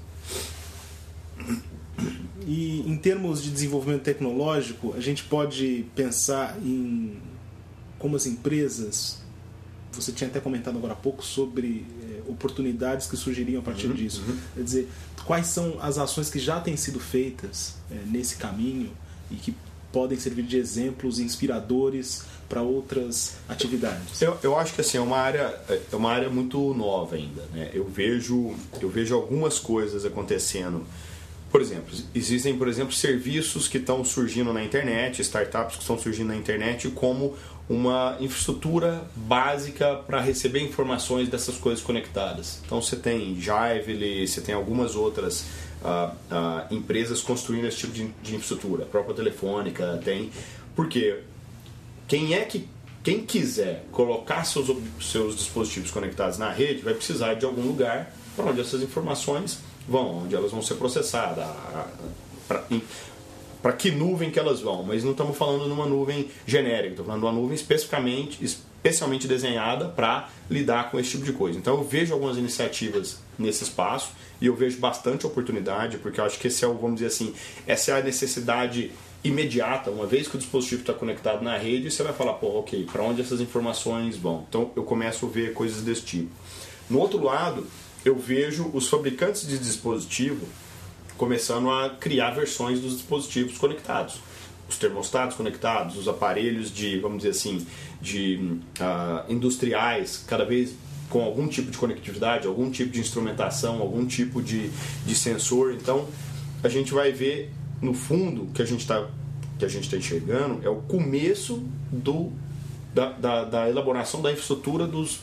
E 2.45 2.81
em 2.81 2.97
termos 2.97 3.41
de 3.41 3.51
desenvolvimento 3.51 4.03
tecnológico, 4.03 4.93
a 4.95 4.99
gente 4.99 5.23
pode 5.23 5.85
pensar 5.95 6.57
em 6.61 7.17
como 7.99 8.15
as 8.15 8.25
empresas. 8.25 9.21
Você 9.93 10.11
tinha 10.11 10.29
até 10.29 10.39
comentado 10.39 10.77
agora 10.77 10.93
há 10.93 10.95
pouco 10.95 11.23
sobre 11.23 11.85
é, 12.01 12.29
oportunidades 12.29 13.07
que 13.07 13.15
surgiriam 13.15 13.59
a 13.59 13.63
partir 13.63 13.87
uhum, 13.87 13.93
disso. 13.93 14.23
Uhum. 14.27 14.37
Quer 14.55 14.63
dizer, 14.63 14.89
quais 15.25 15.47
são 15.47 15.77
as 15.81 15.97
ações 15.97 16.29
que 16.29 16.39
já 16.39 16.59
têm 16.59 16.75
sido 16.75 16.99
feitas 16.99 17.75
é, 17.91 17.95
nesse 18.07 18.37
caminho 18.37 18.91
e 19.29 19.35
que 19.35 19.55
podem 19.93 20.19
servir 20.19 20.43
de 20.43 20.57
exemplos 20.57 21.19
inspiradores 21.19 22.23
para 22.49 22.61
outras 22.61 23.35
atividades? 23.47 24.21
Eu, 24.21 24.37
eu 24.43 24.57
acho 24.57 24.73
que 24.73 24.81
assim, 24.81 24.97
é 24.97 25.01
uma 25.01 25.17
área, 25.17 25.55
é 25.69 25.95
uma 25.95 26.11
área 26.11 26.29
muito 26.29 26.73
nova 26.73 27.15
ainda. 27.15 27.43
Né? 27.53 27.69
Eu, 27.73 27.85
vejo, 27.85 28.53
eu 28.81 28.89
vejo 28.89 29.15
algumas 29.15 29.59
coisas 29.59 30.03
acontecendo. 30.03 30.83
Por 31.51 31.61
exemplo, 31.61 31.95
existem, 32.15 32.57
por 32.57 32.67
exemplo, 32.67 32.91
serviços 32.91 33.67
que 33.67 33.77
estão 33.77 34.03
surgindo 34.03 34.51
na 34.51 34.63
internet, 34.63 35.21
startups 35.21 35.75
que 35.75 35.81
estão 35.83 35.99
surgindo 35.99 36.29
na 36.29 36.35
internet 36.35 36.89
como 36.89 37.35
uma 37.69 38.17
infraestrutura 38.19 39.03
básica 39.15 39.95
para 39.95 40.19
receber 40.19 40.61
informações 40.61 41.29
dessas 41.29 41.55
coisas 41.55 41.83
conectadas. 41.83 42.59
Então 42.65 42.81
você 42.81 42.95
tem 42.95 43.39
Jively, 43.39 44.27
você 44.27 44.41
tem 44.41 44.53
algumas 44.53 44.95
outras 44.95 45.45
uh, 45.83 46.11
uh, 46.11 46.73
empresas 46.73 47.21
construindo 47.21 47.65
esse 47.65 47.77
tipo 47.77 47.93
de, 47.93 48.07
de 48.21 48.35
infraestrutura. 48.35 48.83
A 48.83 48.87
própria 48.87 49.15
Telefônica 49.15 49.99
tem. 50.03 50.31
Por 50.75 50.87
quê? 50.87 51.19
Quem 52.07 52.33
é 52.33 52.41
que 52.41 52.67
quem 53.03 53.25
quiser 53.25 53.85
colocar 53.91 54.45
seus, 54.45 54.67
seus 55.01 55.35
dispositivos 55.35 55.91
conectados 55.91 56.37
na 56.37 56.49
rede 56.49 56.81
vai 56.81 56.93
precisar 56.93 57.33
de 57.33 57.45
algum 57.45 57.61
lugar 57.61 58.13
para 58.35 58.45
onde 58.45 58.61
essas 58.61 58.81
informações 58.81 59.59
vão, 59.87 60.23
onde 60.23 60.33
elas 60.33 60.51
vão 60.51 60.61
ser 60.61 60.75
processadas, 60.75 61.45
para 63.61 63.73
que 63.73 63.91
nuvem 63.91 64.31
que 64.31 64.39
elas 64.39 64.61
vão. 64.61 64.83
Mas 64.83 65.03
não 65.03 65.11
estamos 65.11 65.37
falando 65.37 65.65
de 65.65 65.71
uma 65.71 65.85
nuvem 65.85 66.29
genérica, 66.47 66.91
estamos 66.91 67.07
falando 67.07 67.21
de 67.21 67.27
uma 67.27 67.33
nuvem 67.33 67.55
especificamente, 67.55 68.43
especialmente 68.83 69.27
desenhada 69.27 69.87
para 69.87 70.29
lidar 70.49 70.91
com 70.91 70.99
esse 70.99 71.11
tipo 71.11 71.23
de 71.23 71.31
coisa. 71.31 71.57
Então 71.57 71.75
eu 71.75 71.83
vejo 71.83 72.13
algumas 72.13 72.37
iniciativas 72.37 73.19
nesse 73.39 73.63
espaço 73.63 74.11
e 74.41 74.47
eu 74.47 74.55
vejo 74.55 74.77
bastante 74.77 75.25
oportunidade, 75.25 75.97
porque 75.97 76.19
eu 76.19 76.25
acho 76.25 76.37
que 76.37 76.47
esse 76.47 76.65
é 76.65 76.67
o, 76.67 76.73
vamos 76.73 76.95
dizer 76.95 77.07
assim, 77.07 77.33
essa 77.65 77.91
é 77.91 77.99
a 77.99 78.03
necessidade 78.03 78.91
imediata, 79.23 79.89
uma 79.89 80.05
vez 80.05 80.27
que 80.27 80.35
o 80.35 80.37
dispositivo 80.37 80.81
está 80.81 80.93
conectado 80.93 81.41
na 81.41 81.57
rede, 81.57 81.89
você 81.89 82.03
vai 82.03 82.11
falar, 82.11 82.33
pô, 82.33 82.59
ok, 82.59 82.85
para 82.91 83.01
onde 83.01 83.21
essas 83.21 83.39
informações 83.39 84.17
vão? 84.17 84.45
Então 84.49 84.69
eu 84.75 84.83
começo 84.83 85.25
a 85.25 85.29
ver 85.29 85.53
coisas 85.53 85.81
desse 85.81 86.01
tipo. 86.01 86.29
No 86.89 86.99
outro 86.99 87.23
lado, 87.23 87.65
eu 88.03 88.17
vejo 88.17 88.69
os 88.73 88.89
fabricantes 88.89 89.47
de 89.47 89.57
dispositivo 89.57 90.45
começando 91.17 91.71
a 91.71 91.89
criar 91.91 92.31
versões 92.31 92.81
dos 92.81 92.97
dispositivos 92.97 93.57
conectados. 93.57 94.19
Os 94.73 94.79
termostatos 94.79 95.37
conectados, 95.37 95.95
os 95.95 96.07
aparelhos 96.07 96.73
de, 96.73 96.99
vamos 96.99 97.19
dizer 97.19 97.29
assim, 97.29 97.65
de 98.01 98.57
uh, 98.79 99.31
industriais, 99.31 100.23
cada 100.27 100.43
vez 100.43 100.73
com 101.09 101.21
algum 101.21 101.47
tipo 101.47 101.69
de 101.69 101.77
conectividade, 101.77 102.47
algum 102.47 102.71
tipo 102.71 102.91
de 102.91 102.99
instrumentação, 102.99 103.79
algum 103.79 104.03
tipo 104.05 104.41
de, 104.41 104.71
de 105.05 105.13
sensor. 105.13 105.73
Então, 105.73 106.07
a 106.63 106.69
gente 106.69 106.91
vai 106.91 107.11
ver 107.11 107.51
no 107.79 107.93
fundo, 107.93 108.47
que 108.53 108.61
a 108.61 108.65
gente 108.65 108.81
está 108.81 109.07
que 109.59 109.65
a 109.65 109.67
gente 109.67 109.83
está 109.83 109.95
enxergando 109.95 110.65
é 110.65 110.69
o 110.69 110.77
começo 110.77 111.63
do, 111.91 112.31
da, 112.93 113.11
da, 113.11 113.43
da 113.43 113.69
elaboração 113.69 114.19
da 114.19 114.31
infraestrutura 114.31 114.87
dos 114.87 115.19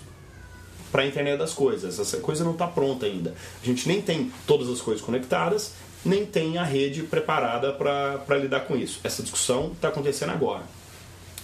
para 0.93 1.03
a 1.03 1.07
internet 1.07 1.39
das 1.39 1.53
coisas. 1.53 1.99
Essa 1.99 2.19
coisa 2.19 2.45
não 2.45 2.53
está 2.53 2.69
pronta 2.69 3.07
ainda. 3.07 3.35
A 3.61 3.67
gente 3.67 3.89
nem 3.89 4.01
tem 4.01 4.31
todas 4.47 4.69
as 4.69 4.81
coisas 4.81 5.05
conectadas, 5.05 5.73
nem 6.05 6.25
tem 6.25 6.59
a 6.59 6.65
rede 6.65 7.03
preparada 7.03 7.73
para 7.73 8.39
lidar 8.39 8.61
com 8.61 8.77
isso. 8.77 9.01
Essa 9.05 9.23
discussão 9.23 9.73
está 9.73 9.89
acontecendo 9.89 10.31
agora. 10.31 10.65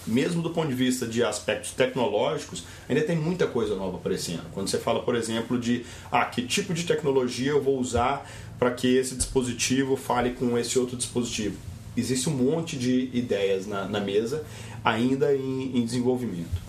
Mesmo 0.05 0.41
do 0.41 0.51
ponto 0.51 0.69
de 0.69 0.73
vista 0.73 1.05
de 1.05 1.21
aspectos 1.21 1.71
tecnológicos, 1.71 2.63
ainda 2.87 3.01
tem 3.01 3.17
muita 3.17 3.45
coisa 3.45 3.75
nova 3.75 3.97
aparecendo. 3.97 4.43
Quando 4.53 4.69
você 4.69 4.77
fala, 4.77 5.03
por 5.03 5.15
exemplo, 5.15 5.59
de 5.59 5.85
ah, 6.11 6.23
que 6.25 6.41
tipo 6.43 6.73
de 6.73 6.85
tecnologia 6.85 7.51
eu 7.51 7.61
vou 7.61 7.77
usar 7.77 8.25
para 8.57 8.71
que 8.71 8.95
esse 8.95 9.15
dispositivo 9.15 9.97
fale 9.97 10.31
com 10.31 10.57
esse 10.57 10.79
outro 10.79 10.95
dispositivo. 10.95 11.57
Existe 11.95 12.29
um 12.29 12.33
monte 12.33 12.77
de 12.77 13.09
ideias 13.13 13.67
na, 13.67 13.85
na 13.85 13.99
mesa 13.99 14.45
ainda 14.83 15.35
em, 15.35 15.77
em 15.77 15.85
desenvolvimento. 15.85 16.61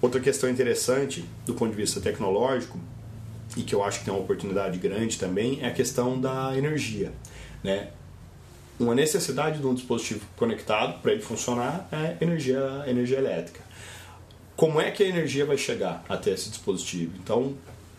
Outra 0.00 0.20
questão 0.20 0.48
interessante 0.48 1.24
do 1.44 1.54
ponto 1.54 1.70
de 1.70 1.76
vista 1.76 2.00
tecnológico 2.00 2.78
e 3.56 3.62
que 3.62 3.74
eu 3.74 3.82
acho 3.82 4.00
que 4.00 4.04
tem 4.04 4.14
uma 4.14 4.22
oportunidade 4.22 4.78
grande 4.78 5.18
também 5.18 5.60
é 5.62 5.66
a 5.66 5.72
questão 5.72 6.20
da 6.20 6.56
energia. 6.56 7.12
Né? 7.64 7.88
Uma 8.78 8.94
necessidade 8.94 9.58
de 9.58 9.66
um 9.66 9.74
dispositivo 9.74 10.24
conectado 10.36 11.00
para 11.00 11.12
ele 11.12 11.22
funcionar 11.22 11.88
é 11.90 12.16
energia, 12.20 12.84
energia 12.86 13.18
elétrica. 13.18 13.60
Como 14.54 14.80
é 14.80 14.90
que 14.90 15.02
a 15.02 15.08
energia 15.08 15.44
vai 15.44 15.56
chegar 15.56 16.04
até 16.08 16.30
esse 16.30 16.50
dispositivo? 16.50 17.14
Então, 17.20 17.54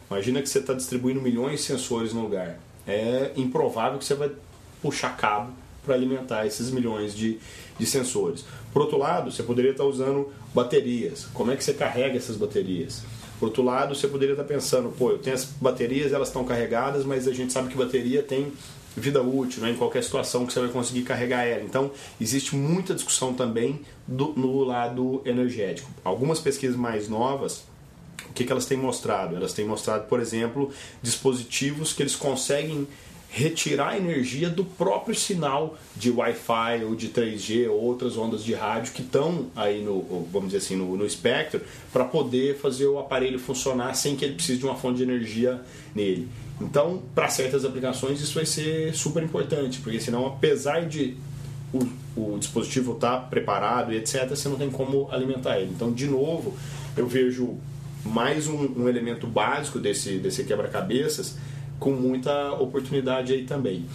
imagina 0.10 0.42
que 0.42 0.48
você 0.48 0.60
está 0.60 0.74
distribuindo 0.74 1.22
milhões 1.22 1.60
de 1.60 1.66
sensores 1.66 2.14
no 2.14 2.22
lugar 2.22 2.60
é 2.88 3.32
improvável 3.36 3.98
que 3.98 4.06
você 4.06 4.14
vai 4.14 4.32
puxar 4.82 5.18
cabo 5.18 5.52
para 5.84 5.96
alimentar 5.96 6.46
esses 6.46 6.70
milhões 6.70 7.16
de, 7.16 7.40
de 7.78 7.86
sensores. 7.86 8.46
Por 8.72 8.82
outro 8.82 8.98
lado, 8.98 9.32
você 9.32 9.44
poderia 9.44 9.72
estar 9.72 9.84
usando 9.84 10.32
baterias. 10.54 11.28
Como 11.34 11.52
é 11.52 11.56
que 11.56 11.64
você 11.64 11.74
carrega 11.74 12.18
essas 12.18 12.38
baterias? 12.38 13.04
Por 13.40 13.48
outro 13.48 13.64
lado, 13.64 13.94
você 13.94 14.08
poderia 14.08 14.34
estar 14.34 14.46
pensando, 14.46 14.90
pô, 14.90 15.12
eu 15.12 15.18
tenho 15.18 15.36
as 15.36 15.46
baterias, 15.46 16.14
elas 16.14 16.30
estão 16.30 16.44
carregadas, 16.44 17.06
mas 17.06 17.28
a 17.28 17.34
gente 17.34 17.52
sabe 17.52 17.70
que 17.70 17.78
bateria 17.78 18.24
tem 18.24 18.52
vida 18.96 19.22
útil, 19.22 19.62
né, 19.62 19.72
em 19.72 19.76
qualquer 19.76 20.04
situação 20.04 20.46
que 20.46 20.54
você 20.54 20.60
vai 20.60 20.70
conseguir 20.70 21.04
carregar 21.04 21.44
ela. 21.44 21.64
Então, 21.64 21.92
existe 22.20 22.56
muita 22.56 22.94
discussão 22.94 23.34
também 23.34 23.82
do, 24.08 24.34
no 24.36 24.64
lado 24.64 25.22
energético. 25.26 25.90
Algumas 26.04 26.40
pesquisas 26.40 26.76
mais 26.76 27.10
novas 27.10 27.64
o 28.30 28.34
que, 28.34 28.44
que 28.44 28.52
elas 28.52 28.66
têm 28.66 28.78
mostrado? 28.78 29.36
Elas 29.36 29.54
têm 29.54 29.66
mostrado, 29.66 30.08
por 30.08 30.20
exemplo, 30.20 30.72
dispositivos 31.02 31.94
que 31.94 32.04
eles 32.04 32.16
conseguem 32.16 32.88
retirar 33.30 33.98
energia 33.98 34.50
do 34.50 34.64
próprio 34.64 35.14
sinal 35.14 35.78
de 35.94 36.10
Wi-Fi 36.10 36.86
ou 36.86 36.96
de 36.96 37.10
3G 37.10 37.70
ou 37.70 37.82
outras 37.82 38.18
ondas 38.18 38.44
de 38.44 38.54
rádio 38.54 38.94
que 38.94 39.02
estão 39.02 39.48
aí 39.54 39.84
no, 39.84 40.26
vamos 40.32 40.52
dizer 40.52 40.60
assim, 40.60 40.78
no, 40.78 40.96
no 40.96 41.06
espectro 41.06 41.60
para 41.92 42.06
poder 42.06 42.58
fazer 42.58 42.86
o 42.88 42.98
aparelho 42.98 43.38
funcionar 43.38 43.94
sem 43.94 44.16
que 44.16 44.24
ele 44.24 44.36
precise 44.36 44.60
de 44.60 44.66
uma 44.66 44.76
fonte 44.76 44.98
de 44.98 45.04
energia 45.04 45.62
nele. 45.94 46.30
Então, 46.60 47.02
para 47.14 47.28
certas 47.28 47.66
aplicações 47.66 48.22
isso 48.22 48.34
vai 48.34 48.46
ser 48.46 48.96
super 48.96 49.22
importante, 49.22 49.80
porque 49.82 50.00
senão, 50.00 50.26
apesar 50.26 50.88
de 50.88 51.18
o, 51.74 51.86
o 52.16 52.40
dispositivo 52.40 52.94
estar 52.94 53.18
tá 53.18 53.28
preparado 53.28 53.92
e 53.92 53.98
etc, 53.98 54.30
você 54.30 54.48
não 54.48 54.56
tem 54.56 54.70
como 54.70 55.10
alimentar 55.12 55.60
ele. 55.60 55.72
Então, 55.76 55.92
de 55.92 56.08
novo, 56.08 56.56
eu 56.96 57.08
vejo 57.08 57.58
mais 58.06 58.48
um, 58.48 58.84
um 58.84 58.88
elemento 58.88 59.28
básico 59.28 59.80
desse, 59.80 60.18
desse 60.20 60.44
quebra-cabeças 60.44 61.36
com 61.80 61.92
muita 61.92 62.54
oportunidade 62.54 63.34
aí 63.34 63.44
também. 63.44 63.86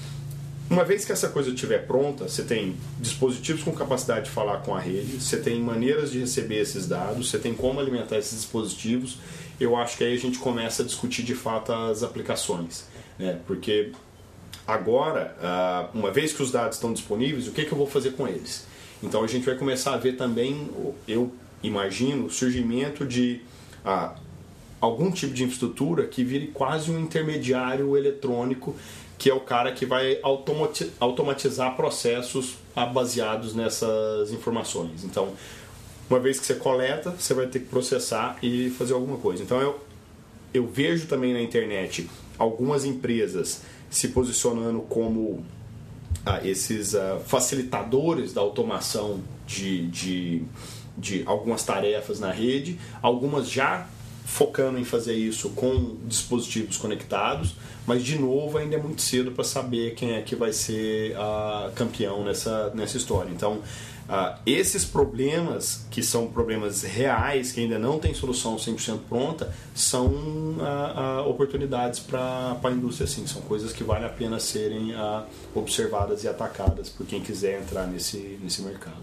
Uma 0.69 0.85
vez 0.85 1.05
que 1.05 1.11
essa 1.11 1.29
coisa 1.29 1.50
estiver 1.50 1.85
pronta, 1.85 2.29
você 2.29 2.45
tem 2.45 2.76
dispositivos 2.99 3.62
com 3.62 3.73
capacidade 3.73 4.26
de 4.26 4.31
falar 4.31 4.59
com 4.59 4.75
a 4.75 4.79
rede, 4.79 5.21
você 5.21 5.37
tem 5.37 5.61
maneiras 5.61 6.12
de 6.12 6.21
receber 6.21 6.61
esses 6.61 6.87
dados, 6.87 7.29
você 7.29 7.38
tem 7.38 7.55
como 7.55 7.81
alimentar 7.81 8.19
esses 8.19 8.38
dispositivos. 8.38 9.19
Eu 9.61 9.76
acho 9.76 9.97
que 9.99 10.05
aí 10.05 10.14
a 10.14 10.19
gente 10.19 10.38
começa 10.38 10.83
a 10.83 10.87
discutir 10.87 11.23
de 11.23 11.35
fato 11.35 11.73
as 11.73 12.02
aplicações, 12.02 12.87
né? 13.19 13.38
Porque 13.47 13.93
agora, 14.67 15.37
ah, 15.43 15.88
uma 15.95 16.11
vez 16.11 16.33
que 16.33 16.43
os 16.43 16.50
dados 16.50 16.76
estão 16.76 16.93
disponíveis, 16.93 17.47
o 17.47 17.52
que, 17.52 17.64
que 17.64 17.73
eu 17.73 17.79
vou 17.79 17.87
fazer 17.87 18.12
com 18.12 18.26
eles? 18.26 18.67
Então 19.02 19.23
a 19.23 19.26
gente 19.26 19.45
vai 19.45 19.55
começar 19.55 19.95
a 19.95 19.97
ver 19.99 20.17
também, 20.17 20.71
eu 21.07 21.33
imagino, 21.62 22.26
o 22.26 22.31
surgimento 22.31 23.05
de 23.05 23.43
a 23.85 24.14
algum 24.81 25.11
tipo 25.11 25.35
de 25.35 25.45
infraestrutura 25.45 26.07
que 26.07 26.25
vire 26.25 26.49
quase 26.49 26.90
um 26.90 26.99
intermediário 26.99 27.97
eletrônico, 27.97 28.75
que 29.19 29.29
é 29.29 29.35
o 29.35 29.40
cara 29.40 29.73
que 29.73 29.85
vai 29.85 30.19
automatizar 30.99 31.76
processos 31.76 32.55
baseados 32.95 33.55
nessas 33.55 34.33
informações. 34.33 35.05
Então, 35.05 35.35
uma 36.11 36.19
vez 36.19 36.38
que 36.38 36.45
você 36.45 36.55
coleta, 36.55 37.11
você 37.11 37.33
vai 37.33 37.47
ter 37.47 37.61
que 37.61 37.67
processar 37.67 38.37
e 38.43 38.71
fazer 38.71 38.93
alguma 38.93 39.17
coisa. 39.17 39.43
Então, 39.43 39.61
eu, 39.61 39.81
eu 40.52 40.67
vejo 40.67 41.07
também 41.07 41.33
na 41.33 41.40
internet 41.40 42.11
algumas 42.37 42.85
empresas 42.85 43.62
se 43.88 44.09
posicionando 44.09 44.81
como 44.83 45.45
ah, 46.26 46.40
esses 46.45 46.95
ah, 46.95 47.21
facilitadores 47.25 48.33
da 48.33 48.40
automação 48.40 49.23
de, 49.47 49.87
de 49.88 50.45
de 51.00 51.23
algumas 51.26 51.64
tarefas 51.64 52.21
na 52.21 52.31
rede, 52.31 52.79
algumas 53.02 53.50
já 53.50 53.87
focando 54.25 54.79
em 54.79 54.85
fazer 54.85 55.14
isso 55.14 55.50
com 55.50 55.97
dispositivos 56.07 56.76
conectados, 56.76 57.57
mas 57.87 58.05
de 58.05 58.17
novo 58.17 58.59
ainda 58.59 58.76
é 58.76 58.79
muito 58.79 59.02
cedo 59.02 59.33
para 59.33 59.43
saber 59.43 59.95
quem 59.95 60.12
é 60.12 60.21
que 60.21 60.37
vai 60.37 60.52
ser 60.52 61.17
a 61.17 61.73
campeão 61.75 62.23
nessa, 62.23 62.71
nessa 62.75 62.97
história. 62.97 63.31
Então, 63.31 63.61
uh, 64.11 64.38
esses 64.45 64.85
problemas, 64.85 65.87
que 65.90 66.02
são 66.02 66.26
problemas 66.26 66.83
reais, 66.83 67.52
que 67.52 67.61
ainda 67.61 67.79
não 67.79 67.99
tem 67.99 68.12
solução 68.12 68.57
100% 68.57 68.99
pronta, 69.09 69.55
são 69.75 70.07
uh, 70.07 71.25
uh, 71.25 71.29
oportunidades 71.29 72.00
para 72.00 72.57
a 72.62 72.71
indústria, 72.71 73.07
sim. 73.07 73.26
São 73.26 73.40
coisas 73.43 73.73
que 73.73 73.85
vale 73.85 74.05
a 74.05 74.09
pena 74.09 74.40
serem 74.40 74.93
observadas 75.55 76.25
e 76.25 76.29
atacadas 76.29 76.88
por 76.88 77.07
quem 77.07 77.21
quiser 77.21 77.61
entrar 77.61 77.87
nesse, 77.87 78.38
nesse 78.43 78.62
mercado. 78.62 78.97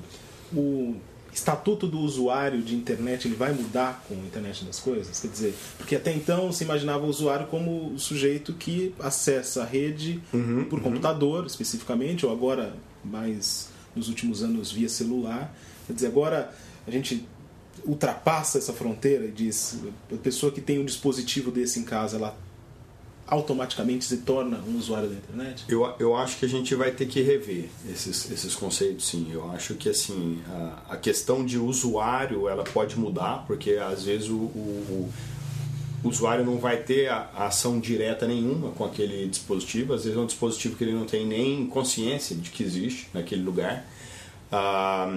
O 0.54 0.96
estatuto 1.38 1.88
do 1.88 2.00
usuário 2.00 2.62
de 2.62 2.76
internet 2.76 3.28
ele 3.28 3.36
vai 3.36 3.54
mudar 3.54 4.04
com 4.08 4.16
a 4.16 4.18
internet 4.18 4.66
das 4.66 4.80
coisas? 4.80 5.20
Quer 5.20 5.28
dizer, 5.28 5.56
porque 5.78 5.96
até 5.96 6.12
então 6.12 6.52
se 6.52 6.64
imaginava 6.64 7.06
o 7.06 7.10
usuário 7.10 7.48
como 7.48 7.94
o 7.94 8.00
sujeito 8.00 8.54
que 8.54 8.94
acessa 9.00 9.62
a 9.62 9.66
rede 9.66 10.22
uhum, 10.34 10.66
por 10.66 10.80
uhum. 10.80 10.86
computador, 10.86 11.46
especificamente, 11.46 12.26
ou 12.26 12.32
agora 12.32 12.74
mais 13.04 13.70
nos 13.98 14.08
últimos 14.08 14.44
anos 14.44 14.72
via 14.72 14.88
celular. 14.88 15.54
Quer 15.86 15.94
dizer, 15.94 16.08
agora 16.08 16.54
a 16.86 16.92
gente 16.92 17.28
ultrapassa 17.86 18.58
essa 18.58 18.74
fronteira 18.74 19.26
e 19.26 19.32
diz 19.32 19.80
a 20.12 20.18
pessoa 20.18 20.52
que 20.52 20.62
tem 20.62 20.80
um 20.80 20.86
dispositivo 20.86 21.52
desse 21.52 21.80
em 21.80 21.84
casa, 21.84 22.18
ela 22.18 22.38
automaticamente 23.28 24.06
se 24.06 24.18
torna 24.18 24.58
um 24.66 24.78
usuário 24.78 25.10
da 25.10 25.16
internet? 25.16 25.66
Eu, 25.68 25.94
eu 26.00 26.16
acho 26.16 26.38
que 26.38 26.46
a 26.46 26.50
gente 26.50 26.74
vai 26.76 26.92
ter 26.92 27.08
que 27.08 27.22
rever 27.22 27.70
esses, 27.92 28.32
esses 28.32 28.56
conceitos, 28.56 29.08
sim. 29.08 29.28
Eu 29.32 29.52
acho 29.52 29.76
que 29.76 29.90
assim 29.90 30.42
a, 30.48 30.94
a 30.94 30.98
questão 30.98 31.46
de 31.46 31.58
usuário 31.58 32.48
ela 32.48 32.64
pode 32.64 32.98
mudar, 32.98 33.44
porque 33.46 33.72
às 33.72 34.04
vezes 34.04 34.30
o, 34.30 34.36
o, 34.36 34.40
o 34.90 35.14
usuário 36.04 36.46
não 36.46 36.58
vai 36.58 36.78
ter 36.78 37.08
a, 37.10 37.30
a, 37.36 37.48
ação 37.48 37.80
direta 37.80 38.28
nenhuma 38.28 38.72
com 38.72 38.86
aquele 38.86 39.28
dispositivo. 39.28 39.94
Às 39.94 40.04
vezes 40.04 40.18
é 40.18 40.22
um 40.22 40.26
dispositivo 40.26 40.76
que 40.76 40.84
ele 40.84 40.94
não 40.94 41.06
tem 41.06 41.26
nem 41.26 41.66
consciência 41.68 42.36
de 42.36 42.50
que 42.50 42.64
existe 42.64 43.08
naquele 43.14 43.44
lugar. 43.44 43.86
Ah, 44.52 45.12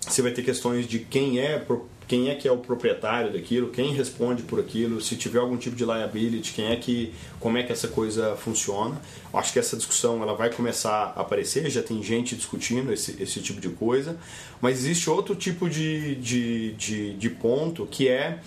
você 0.00 0.22
vai 0.22 0.32
ter 0.32 0.42
questões 0.42 0.86
de 0.86 1.00
quem 1.00 1.40
é 1.40 1.58
quem 2.06 2.30
é 2.30 2.34
que 2.34 2.46
é 2.46 2.52
o 2.52 2.58
proprietário 2.58 3.32
daquilo, 3.32 3.68
quem 3.70 3.92
responde 3.92 4.44
por 4.44 4.60
aquilo, 4.60 5.00
se 5.00 5.16
tiver 5.16 5.40
algum 5.40 5.56
tipo 5.56 5.74
de 5.74 5.84
liability, 5.84 6.52
quem 6.52 6.66
é 6.66 6.76
que, 6.76 7.12
como 7.40 7.58
é 7.58 7.64
que 7.64 7.72
essa 7.72 7.88
coisa 7.88 8.36
funciona. 8.36 9.00
Acho 9.32 9.52
que 9.52 9.58
essa 9.58 9.76
discussão 9.76 10.22
ela 10.22 10.34
vai 10.34 10.50
começar 10.50 11.12
a 11.16 11.22
aparecer, 11.22 11.68
já 11.68 11.82
tem 11.82 12.00
gente 12.02 12.36
discutindo 12.36 12.92
esse, 12.92 13.20
esse 13.20 13.40
tipo 13.40 13.60
de 13.60 13.70
coisa, 13.70 14.16
mas 14.60 14.78
existe 14.78 15.10
outro 15.10 15.34
tipo 15.34 15.68
de, 15.68 16.14
de, 16.16 16.72
de, 16.74 17.14
de 17.14 17.30
ponto 17.30 17.86
que 17.86 18.08
é, 18.08 18.38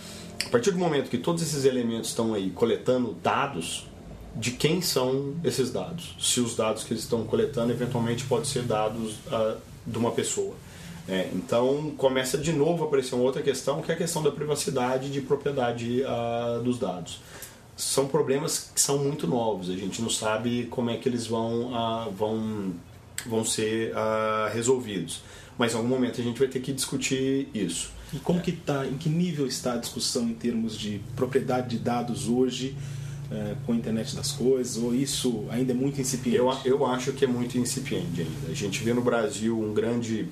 a 0.46 0.50
partir 0.50 0.72
do 0.72 0.77
momento 0.77 1.10
que 1.10 1.17
todos 1.17 1.41
esses 1.43 1.65
elementos 1.65 2.10
estão 2.10 2.34
aí 2.34 2.50
coletando 2.51 3.13
dados, 3.22 3.88
de 4.36 4.51
quem 4.51 4.81
são 4.81 5.36
esses 5.43 5.72
dados. 5.72 6.15
Se 6.19 6.39
os 6.39 6.55
dados 6.55 6.84
que 6.84 6.93
eles 6.93 7.03
estão 7.03 7.24
coletando 7.25 7.72
eventualmente 7.72 8.24
podem 8.25 8.46
ser 8.46 8.63
dados 8.63 9.15
uh, 9.27 9.58
de 9.86 9.98
uma 9.98 10.12
pessoa. 10.12 10.53
É, 11.08 11.27
então 11.34 11.91
começa 11.98 12.38
de 12.38 12.53
novo 12.53 12.84
a 12.84 12.88
aparecer 12.88 13.15
uma 13.15 13.24
outra 13.24 13.41
questão, 13.41 13.81
que 13.81 13.91
é 13.91 13.96
a 13.96 13.98
questão 13.98 14.22
da 14.22 14.31
privacidade 14.31 15.10
de 15.10 15.22
propriedade 15.22 16.03
uh, 16.03 16.62
dos 16.62 16.77
dados. 16.77 17.19
São 17.75 18.08
problemas 18.08 18.69
que 18.74 18.79
são 18.79 19.00
muito 19.00 19.25
novos, 19.25 19.69
a 19.69 19.75
gente 19.75 20.01
não 20.01 20.10
sabe 20.10 20.67
como 20.69 20.91
é 20.91 20.98
que 20.98 21.10
eles 21.10 21.25
vão, 21.25 21.74
uh, 21.74 22.12
vão, 22.12 22.74
vão 23.25 23.43
ser 23.43 23.91
uh, 23.91 24.53
resolvidos. 24.53 25.22
Mas 25.58 25.74
em 25.74 25.77
algum 25.77 25.89
momento 25.89 26.22
a 26.22 26.24
gente 26.24 26.38
vai 26.38 26.48
ter 26.48 26.60
que 26.60 26.72
discutir 26.72 27.50
isso. 27.55 27.91
E 28.13 28.19
como 28.19 28.41
que 28.41 28.51
está, 28.51 28.85
em 28.87 28.97
que 28.97 29.09
nível 29.09 29.45
está 29.45 29.73
a 29.73 29.77
discussão 29.77 30.23
em 30.23 30.33
termos 30.33 30.77
de 30.77 30.99
propriedade 31.15 31.69
de 31.69 31.77
dados 31.77 32.27
hoje 32.27 32.75
é, 33.31 33.55
com 33.65 33.73
a 33.73 33.75
internet 33.75 34.15
das 34.15 34.31
coisas, 34.31 34.77
ou 34.77 34.95
isso 34.95 35.45
ainda 35.51 35.71
é 35.71 35.75
muito 35.75 36.01
incipiente? 36.01 36.37
Eu, 36.37 36.51
eu 36.65 36.85
acho 36.85 37.13
que 37.13 37.23
é 37.23 37.27
muito 37.27 37.57
incipiente 37.57 38.21
ainda. 38.21 38.51
A 38.51 38.55
gente 38.55 38.83
vê 38.83 38.93
no 38.93 39.01
Brasil 39.01 39.59
um 39.59 39.73
grande 39.73 40.27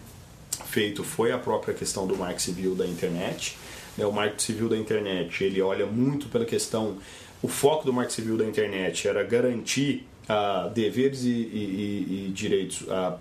feito 0.65 1.03
foi 1.03 1.31
a 1.31 1.37
própria 1.37 1.73
questão 1.73 2.07
do 2.07 2.17
marco 2.17 2.41
civil 2.41 2.75
da 2.75 2.85
internet. 2.85 3.57
Né? 3.97 4.05
O 4.05 4.11
marco 4.11 4.41
civil 4.41 4.67
da 4.67 4.77
internet 4.77 5.43
ele 5.43 5.61
olha 5.61 5.85
muito 5.85 6.27
pela 6.29 6.45
questão. 6.45 6.97
O 7.41 7.47
foco 7.47 7.85
do 7.85 7.93
marco 7.93 8.11
civil 8.11 8.37
da 8.37 8.45
internet 8.45 9.07
era 9.07 9.23
garantir 9.23 10.07
uh, 10.23 10.69
deveres 10.71 11.23
e, 11.23 11.29
e, 11.29 12.27
e 12.27 12.31
direitos 12.33 12.81
uh, 12.81 13.17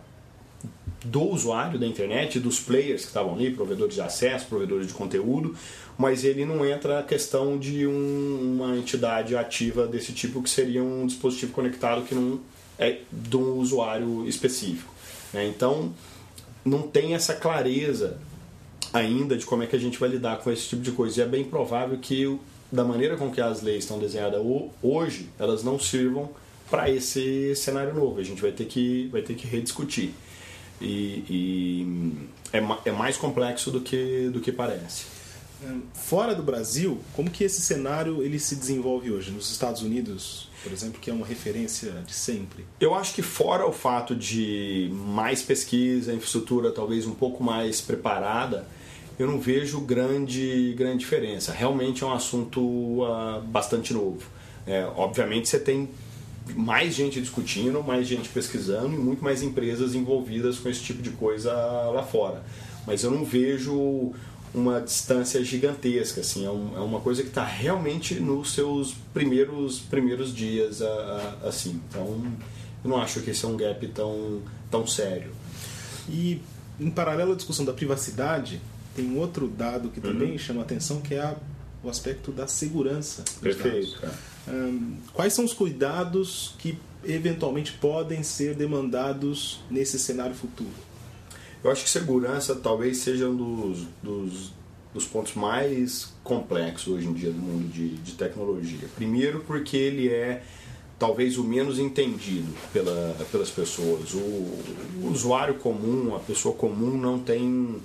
do 1.06 1.22
usuário 1.22 1.78
da 1.78 1.86
internet, 1.86 2.40
dos 2.40 2.58
players 2.58 3.02
que 3.02 3.08
estavam 3.08 3.34
ali, 3.34 3.50
provedores 3.50 3.94
de 3.94 4.00
acesso, 4.00 4.46
provedores 4.46 4.88
de 4.88 4.94
conteúdo, 4.94 5.54
mas 5.96 6.24
ele 6.24 6.44
não 6.44 6.64
entra 6.66 6.98
a 6.98 7.02
questão 7.02 7.58
de 7.58 7.86
um, 7.86 8.56
uma 8.56 8.76
entidade 8.76 9.36
ativa 9.36 9.86
desse 9.86 10.12
tipo 10.12 10.42
que 10.42 10.50
seria 10.50 10.82
um 10.82 11.06
dispositivo 11.06 11.52
conectado 11.52 12.02
que 12.02 12.14
não 12.14 12.40
é 12.78 12.98
de 13.10 13.36
um 13.36 13.54
usuário 13.54 14.28
específico. 14.28 14.92
Né? 15.32 15.46
Então, 15.46 15.94
não 16.64 16.82
tem 16.82 17.14
essa 17.14 17.34
clareza 17.34 18.18
ainda 18.92 19.36
de 19.36 19.46
como 19.46 19.62
é 19.62 19.66
que 19.66 19.76
a 19.76 19.78
gente 19.78 19.98
vai 19.98 20.08
lidar 20.08 20.38
com 20.38 20.50
esse 20.50 20.68
tipo 20.68 20.82
de 20.82 20.92
coisa. 20.92 21.20
E 21.20 21.24
é 21.24 21.26
bem 21.26 21.44
provável 21.44 21.96
que, 21.98 22.38
da 22.70 22.84
maneira 22.84 23.16
com 23.16 23.30
que 23.30 23.40
as 23.40 23.62
leis 23.62 23.84
estão 23.84 23.98
desenhadas 23.98 24.40
hoje, 24.82 25.30
elas 25.38 25.62
não 25.62 25.78
sirvam 25.78 26.30
para 26.70 26.90
esse 26.90 27.54
cenário 27.54 27.94
novo. 27.94 28.20
A 28.20 28.24
gente 28.24 28.42
vai 28.42 28.50
ter 28.50 28.66
que, 28.66 29.08
vai 29.12 29.22
ter 29.22 29.34
que 29.34 29.46
rediscutir. 29.46 30.12
E, 30.80 31.24
e 31.28 32.28
é, 32.52 32.88
é 32.88 32.92
mais 32.92 33.16
complexo 33.16 33.70
do 33.70 33.80
que, 33.80 34.28
do 34.32 34.40
que 34.40 34.52
parece. 34.52 35.16
Fora 35.94 36.34
do 36.34 36.42
Brasil, 36.42 37.00
como 37.14 37.30
que 37.30 37.42
esse 37.42 37.62
cenário 37.62 38.22
ele 38.22 38.38
se 38.38 38.54
desenvolve 38.56 39.10
hoje? 39.10 39.30
Nos 39.30 39.50
Estados 39.50 39.80
Unidos, 39.80 40.50
por 40.62 40.70
exemplo, 40.70 41.00
que 41.00 41.10
é 41.10 41.12
uma 41.12 41.26
referência 41.26 41.92
de 42.06 42.12
sempre? 42.12 42.64
Eu 42.78 42.94
acho 42.94 43.14
que 43.14 43.22
fora 43.22 43.66
o 43.66 43.72
fato 43.72 44.14
de 44.14 44.90
mais 44.92 45.42
pesquisa, 45.42 46.12
infraestrutura 46.12 46.70
talvez 46.70 47.06
um 47.06 47.14
pouco 47.14 47.42
mais 47.42 47.80
preparada, 47.80 48.68
eu 49.18 49.26
não 49.26 49.40
vejo 49.40 49.80
grande, 49.80 50.74
grande 50.76 50.98
diferença. 50.98 51.52
Realmente 51.52 52.04
é 52.04 52.06
um 52.06 52.12
assunto 52.12 52.60
uh, 52.60 53.40
bastante 53.46 53.94
novo. 53.94 54.22
É, 54.66 54.84
obviamente 54.94 55.48
você 55.48 55.58
tem 55.58 55.88
mais 56.54 56.94
gente 56.94 57.20
discutindo, 57.20 57.82
mais 57.82 58.06
gente 58.06 58.28
pesquisando 58.28 58.94
e 58.94 58.98
muito 58.98 59.22
mais 59.22 59.42
empresas 59.42 59.94
envolvidas 59.94 60.58
com 60.58 60.68
esse 60.68 60.80
tipo 60.80 61.02
de 61.02 61.10
coisa 61.10 61.52
lá 61.52 62.02
fora. 62.02 62.42
Mas 62.86 63.02
eu 63.02 63.10
não 63.10 63.24
vejo 63.24 64.12
uma 64.54 64.80
distância 64.80 65.42
gigantesca, 65.44 66.20
assim, 66.20 66.46
é, 66.46 66.50
um, 66.50 66.76
é 66.76 66.80
uma 66.80 67.00
coisa 67.00 67.22
que 67.22 67.28
está 67.28 67.44
realmente 67.44 68.14
nos 68.14 68.54
seus 68.54 68.94
primeiros 69.12 69.80
primeiros 69.80 70.34
dias, 70.34 70.80
a, 70.80 70.86
a, 71.42 71.48
assim. 71.48 71.80
Então, 71.88 72.22
eu 72.82 72.90
não 72.90 72.96
acho 72.96 73.20
que 73.20 73.30
esse 73.30 73.44
é 73.44 73.48
um 73.48 73.56
gap 73.56 73.86
tão, 73.88 74.40
tão 74.70 74.86
sério. 74.86 75.32
E, 76.08 76.40
em 76.80 76.90
paralelo 76.90 77.32
à 77.32 77.36
discussão 77.36 77.64
da 77.64 77.72
privacidade, 77.72 78.60
tem 78.94 79.04
um 79.04 79.18
outro 79.18 79.46
dado 79.48 79.90
que 79.90 80.00
também 80.00 80.32
uhum. 80.32 80.38
chama 80.38 80.60
a 80.60 80.64
atenção, 80.64 81.00
que 81.00 81.14
é 81.14 81.20
a, 81.20 81.36
o 81.82 81.90
aspecto 81.90 82.32
da 82.32 82.46
segurança. 82.46 83.24
Perfeito. 83.40 84.00
Quais 85.12 85.32
são 85.32 85.44
os 85.44 85.52
cuidados 85.52 86.54
que 86.58 86.78
eventualmente 87.04 87.72
podem 87.72 88.22
ser 88.22 88.54
demandados 88.54 89.60
nesse 89.70 89.98
cenário 89.98 90.34
futuro? 90.34 90.70
Eu 91.62 91.70
acho 91.70 91.84
que 91.84 91.90
segurança 91.90 92.54
talvez 92.54 92.98
seja 92.98 93.28
um 93.28 93.36
dos, 93.36 93.86
dos, 94.02 94.52
dos 94.94 95.04
pontos 95.04 95.34
mais 95.34 96.12
complexos 96.22 96.94
hoje 96.94 97.06
em 97.06 97.12
dia 97.12 97.30
no 97.30 97.38
mundo 97.38 97.72
de, 97.72 97.96
de 97.96 98.12
tecnologia. 98.12 98.88
Primeiro, 98.94 99.40
porque 99.40 99.76
ele 99.76 100.08
é 100.08 100.42
talvez 100.98 101.36
o 101.38 101.44
menos 101.44 101.78
entendido 101.78 102.52
pela, 102.72 103.16
pelas 103.30 103.50
pessoas. 103.50 104.14
O, 104.14 104.18
o, 104.18 105.10
usuário 105.10 105.54
comum, 105.54 106.14
a 106.14 106.20
pessoa 106.20 106.54
comum, 106.54 106.96
não 106.96 107.18
tem 107.18 107.76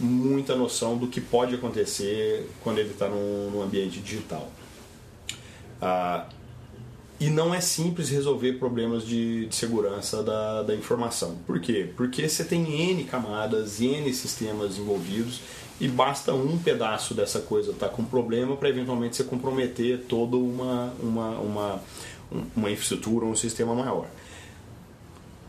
muita 0.00 0.56
noção 0.56 0.96
do 0.96 1.08
que 1.08 1.20
pode 1.20 1.54
acontecer 1.54 2.48
quando 2.62 2.78
ele 2.78 2.90
está 2.90 3.08
num, 3.08 3.50
num, 3.50 3.62
ambiente 3.62 4.00
digital. 4.00 4.50
Ah, 5.80 6.26
e 7.20 7.28
não 7.30 7.52
é 7.52 7.60
simples 7.60 8.10
resolver 8.10 8.54
problemas 8.54 9.04
de, 9.04 9.46
de 9.46 9.54
segurança 9.54 10.22
da, 10.22 10.62
da, 10.62 10.74
informação. 10.74 11.36
Por 11.46 11.58
quê? 11.60 11.90
Porque 11.96 12.28
você 12.28 12.44
tem 12.44 12.90
N 12.90 13.04
camadas, 13.04 13.80
N 13.80 14.12
sistemas 14.14 14.78
envolvidos 14.78 15.40
e 15.80 15.88
basta 15.88 16.32
um 16.32 16.56
pedaço 16.58 17.14
dessa 17.14 17.40
coisa 17.40 17.72
estar 17.72 17.88
tá 17.88 17.92
com 17.94 18.04
problema 18.04 18.56
para 18.56 18.68
eventualmente 18.68 19.16
você 19.16 19.24
comprometer 19.24 20.04
toda 20.08 20.36
uma, 20.36 20.92
uma, 21.00 21.30
uma, 21.38 21.82
uma 22.56 22.70
infraestrutura, 22.70 23.26
um 23.26 23.34
sistema 23.34 23.74
maior. 23.74 24.06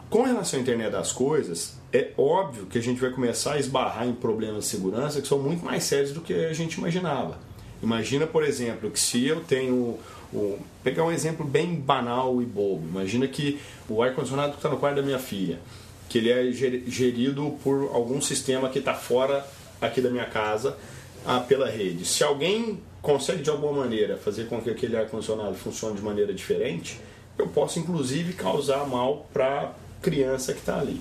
Com 0.09 0.23
relação 0.23 0.57
à 0.57 0.61
internet 0.63 0.91
das 0.91 1.11
coisas, 1.11 1.77
é 1.93 2.13
óbvio 2.17 2.65
que 2.65 2.79
a 2.79 2.81
gente 2.81 2.99
vai 2.99 3.11
começar 3.11 3.53
a 3.53 3.59
esbarrar 3.59 4.07
em 4.07 4.13
problemas 4.13 4.63
de 4.63 4.69
segurança 4.71 5.21
que 5.21 5.27
são 5.27 5.37
muito 5.37 5.63
mais 5.63 5.83
sérios 5.83 6.13
do 6.13 6.21
que 6.21 6.33
a 6.33 6.53
gente 6.53 6.75
imaginava. 6.79 7.37
Imagina, 7.81 8.27
por 8.27 8.43
exemplo, 8.43 8.89
que 8.91 8.99
se 8.99 9.25
eu 9.25 9.41
tenho 9.41 9.97
o, 10.33 10.59
pegar 10.83 11.03
um 11.03 11.11
exemplo 11.11 11.45
bem 11.45 11.75
banal 11.75 12.41
e 12.41 12.45
bobo. 12.45 12.87
Imagina 12.87 13.27
que 13.27 13.59
o 13.87 14.01
ar-condicionado 14.01 14.51
que 14.51 14.57
está 14.57 14.69
no 14.69 14.77
quarto 14.77 14.97
da 14.97 15.01
minha 15.01 15.19
filha, 15.19 15.59
que 16.07 16.17
ele 16.17 16.29
é 16.29 16.51
gerido 16.51 17.57
por 17.63 17.89
algum 17.93 18.21
sistema 18.21 18.69
que 18.69 18.79
está 18.79 18.93
fora 18.93 19.45
aqui 19.81 20.01
da 20.01 20.09
minha 20.09 20.25
casa 20.25 20.77
ah, 21.25 21.39
pela 21.39 21.69
rede. 21.69 22.05
Se 22.05 22.23
alguém 22.23 22.79
consegue 23.01 23.41
de 23.41 23.49
alguma 23.49 23.81
maneira 23.81 24.17
fazer 24.17 24.47
com 24.47 24.61
que 24.61 24.69
aquele 24.69 24.97
ar-condicionado 24.97 25.55
funcione 25.55 25.95
de 25.95 26.01
maneira 26.01 26.33
diferente, 26.33 26.99
eu 27.37 27.47
posso 27.47 27.79
inclusive 27.79 28.33
causar 28.33 28.85
mal 28.87 29.27
para 29.31 29.61
a 29.61 29.71
criança 30.01 30.53
que 30.53 30.59
está 30.59 30.79
ali. 30.79 30.99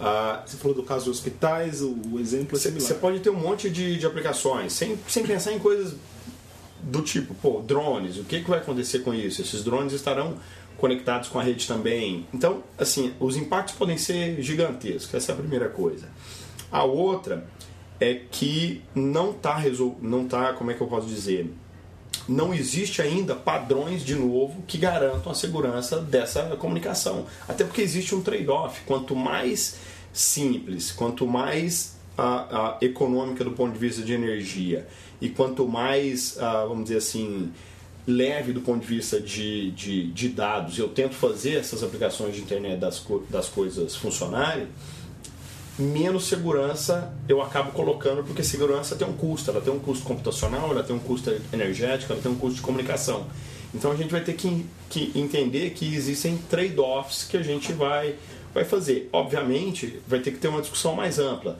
Ah, 0.00 0.42
você 0.44 0.56
falou 0.56 0.76
do 0.76 0.82
caso 0.82 1.04
de 1.04 1.10
hospitais, 1.10 1.80
o, 1.80 1.96
o 2.12 2.20
exemplo 2.20 2.56
é 2.56 2.60
similar. 2.60 2.86
Você 2.86 2.94
pode 2.94 3.20
ter 3.20 3.30
um 3.30 3.40
monte 3.40 3.70
de, 3.70 3.98
de 3.98 4.06
aplicações, 4.06 4.72
sem, 4.72 4.98
sem 5.08 5.26
pensar 5.26 5.52
em 5.52 5.58
coisas 5.58 5.94
do 6.82 7.02
tipo, 7.02 7.34
pô, 7.34 7.62
drones, 7.62 8.18
o 8.18 8.24
que, 8.24 8.40
que 8.42 8.48
vai 8.48 8.58
acontecer 8.58 9.00
com 9.00 9.12
isso? 9.14 9.40
Esses 9.40 9.64
drones 9.64 9.92
estarão 9.92 10.36
conectados 10.76 11.28
com 11.28 11.38
a 11.38 11.42
rede 11.42 11.66
também. 11.66 12.26
Então, 12.32 12.62
assim, 12.78 13.14
os 13.18 13.36
impactos 13.36 13.74
podem 13.74 13.96
ser 13.96 14.40
gigantescos, 14.42 15.14
essa 15.14 15.32
é 15.32 15.34
a 15.34 15.38
primeira 15.38 15.68
coisa. 15.68 16.08
A 16.70 16.84
outra 16.84 17.46
é 17.98 18.14
que 18.14 18.82
não 18.94 19.30
está, 19.30 19.56
resol... 19.56 19.96
não 20.02 20.28
tá 20.28 20.52
como 20.52 20.70
é 20.70 20.74
que 20.74 20.80
eu 20.80 20.86
posso 20.86 21.06
dizer, 21.06 21.50
não 22.28 22.52
existe 22.52 23.00
ainda 23.00 23.34
padrões, 23.34 24.04
de 24.04 24.14
novo, 24.14 24.62
que 24.66 24.78
garantam 24.78 25.30
a 25.30 25.34
segurança 25.34 26.00
dessa 26.00 26.42
comunicação. 26.56 27.26
Até 27.48 27.64
porque 27.64 27.82
existe 27.82 28.14
um 28.14 28.22
trade-off. 28.22 28.80
Quanto 28.86 29.14
mais 29.14 29.76
simples, 30.12 30.90
quanto 30.90 31.26
mais 31.26 31.96
a, 32.16 32.24
a, 32.24 32.78
econômica 32.80 33.44
do 33.44 33.52
ponto 33.52 33.72
de 33.72 33.78
vista 33.78 34.02
de 34.02 34.12
energia 34.12 34.86
e 35.20 35.28
quanto 35.28 35.68
mais, 35.68 36.38
a, 36.38 36.64
vamos 36.64 36.84
dizer 36.84 36.98
assim, 36.98 37.52
leve 38.06 38.52
do 38.52 38.60
ponto 38.60 38.80
de 38.80 38.86
vista 38.86 39.20
de, 39.20 39.70
de, 39.72 40.06
de, 40.12 40.28
dados 40.28 40.78
eu 40.78 40.88
tento 40.88 41.14
fazer 41.14 41.56
essas 41.56 41.82
aplicações 41.82 42.36
de 42.36 42.40
internet 42.40 42.78
das, 42.78 43.04
das 43.28 43.48
coisas 43.48 43.96
funcionarem, 43.96 44.68
menos 45.78 46.26
segurança 46.26 47.12
eu 47.28 47.42
acabo 47.42 47.72
colocando, 47.72 48.24
porque 48.24 48.42
segurança 48.42 48.96
tem 48.96 49.06
um 49.06 49.12
custo, 49.12 49.50
ela 49.50 49.60
tem 49.60 49.72
um 49.72 49.78
custo 49.78 50.04
computacional, 50.04 50.70
ela 50.70 50.82
tem 50.82 50.96
um 50.96 50.98
custo 50.98 51.30
energético, 51.52 52.12
ela 52.12 52.22
tem 52.22 52.32
um 52.32 52.36
custo 52.36 52.56
de 52.56 52.62
comunicação. 52.62 53.26
Então 53.74 53.92
a 53.92 53.96
gente 53.96 54.10
vai 54.10 54.22
ter 54.22 54.34
que, 54.34 54.64
que 54.88 55.12
entender 55.14 55.70
que 55.70 55.94
existem 55.94 56.38
trade-offs 56.48 57.24
que 57.24 57.36
a 57.36 57.42
gente 57.42 57.72
vai, 57.72 58.14
vai 58.54 58.64
fazer. 58.64 59.08
Obviamente, 59.12 60.00
vai 60.06 60.20
ter 60.20 60.30
que 60.30 60.38
ter 60.38 60.48
uma 60.48 60.60
discussão 60.60 60.94
mais 60.94 61.18
ampla. 61.18 61.58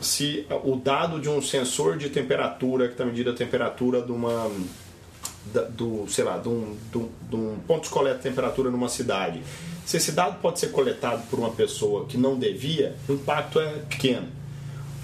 Se 0.00 0.46
o 0.62 0.76
dado 0.76 1.18
de 1.18 1.28
um 1.28 1.40
sensor 1.40 1.96
de 1.96 2.10
temperatura 2.10 2.86
que 2.86 2.92
está 2.92 3.06
medindo 3.06 3.30
a 3.30 3.32
temperatura 3.32 4.02
de 4.02 4.12
uma 4.12 4.50
do, 5.70 6.06
sei 6.08 6.24
lá, 6.24 6.38
de 6.38 6.48
um, 6.48 6.76
de 6.90 7.36
um 7.36 7.56
ponto 7.66 7.84
de 7.84 7.90
coleta 7.90 8.16
de 8.16 8.22
temperatura 8.22 8.70
numa 8.70 8.88
cidade 8.88 9.42
se 9.86 9.98
esse 9.98 10.10
dado 10.10 10.40
pode 10.40 10.58
ser 10.58 10.72
coletado 10.72 11.22
por 11.30 11.38
uma 11.38 11.50
pessoa 11.50 12.06
que 12.06 12.18
não 12.18 12.36
devia, 12.36 12.96
o 13.08 13.12
impacto 13.12 13.60
é 13.60 13.70
pequeno. 13.88 14.26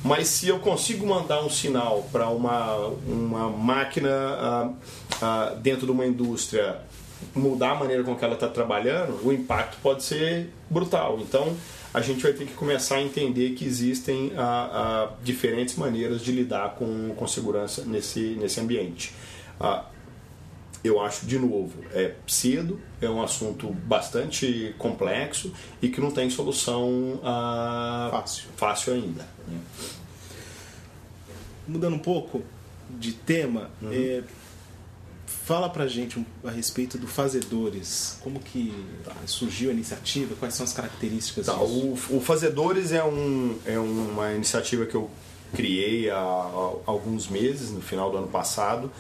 Mas 0.03 0.27
se 0.27 0.49
eu 0.49 0.59
consigo 0.59 1.07
mandar 1.07 1.41
um 1.45 1.49
sinal 1.49 2.05
para 2.11 2.29
uma, 2.29 2.89
uma 3.07 3.49
máquina 3.49 4.11
ah, 4.11 4.71
ah, 5.23 5.55
dentro 5.63 5.87
de 5.87 5.93
uma 5.93 6.05
indústria 6.05 6.79
mudar 7.33 7.71
a 7.71 7.75
maneira 7.77 8.03
com 8.03 8.17
que 8.17 8.25
ela 8.25 8.35
está 8.35 8.49
trabalhando, 8.49 9.25
o 9.25 9.33
impacto 9.33 9.77
pode 9.81 10.03
ser 10.03 10.51
brutal. 10.69 11.21
Então, 11.21 11.57
a 11.95 12.01
gente 12.01 12.21
vai 12.21 12.33
ter 12.33 12.45
que 12.45 12.55
começar 12.55 12.97
a 12.97 13.03
entender 13.03 13.51
que 13.51 13.65
existem 13.65 14.33
ah, 14.37 15.11
diferentes 15.23 15.77
maneiras 15.77 16.21
de 16.21 16.33
lidar 16.33 16.71
com, 16.71 17.15
com 17.15 17.29
segurança 17.29 17.85
nesse, 17.85 18.37
nesse 18.41 18.59
ambiente. 18.59 19.15
Eu 20.85 21.01
acho, 21.01 21.27
de 21.27 21.39
novo, 21.39 21.85
é 21.93 22.15
cedo, 22.27 22.81
é 23.01 23.09
um 23.09 23.23
assunto 23.23 23.69
bastante 23.69 24.75
complexo 24.79 25.53
e 25.81 25.89
que 25.89 26.01
não 26.01 26.11
tem 26.11 26.29
solução 26.29 27.21
ah, 27.23 28.09
fácil. 28.11 28.45
fácil 28.57 28.95
ainda. 28.95 29.27
Né? 29.47 29.61
Mudando 31.69 31.95
um 31.95 32.01
pouco 32.01 32.43
de 32.91 33.13
tema, 33.13 33.71
uhum. 33.81 33.93
é, 33.93 34.25
fala 35.45 35.69
pra 35.69 35.87
gente 35.87 36.25
a 36.45 36.51
respeito 36.51 36.99
do 36.99 37.07
Fazedores. 37.07 38.19
Como 38.21 38.41
que 38.41 38.75
tá, 39.05 39.15
surgiu 39.27 39.71
a 39.71 39.73
iniciativa? 39.73 40.35
Quais 40.35 40.55
são 40.55 40.65
as 40.65 40.73
características 40.73 41.47
tá, 41.47 41.57
o, 41.57 41.93
o, 41.93 42.21
Fazedores 42.21 42.91
é, 42.91 43.05
um, 43.05 43.57
é 43.65 43.79
uma 43.79 44.33
iniciativa 44.33 44.85
que 44.85 44.97
eu 44.97 45.09
criei 45.55 46.11
há, 46.11 46.17
há 46.17 46.73
alguns 46.87 47.29
meses, 47.29 47.71
no 47.71 47.81
final 47.81 48.11
do 48.11 48.19
ano 48.19 48.29
passado, 48.29 48.91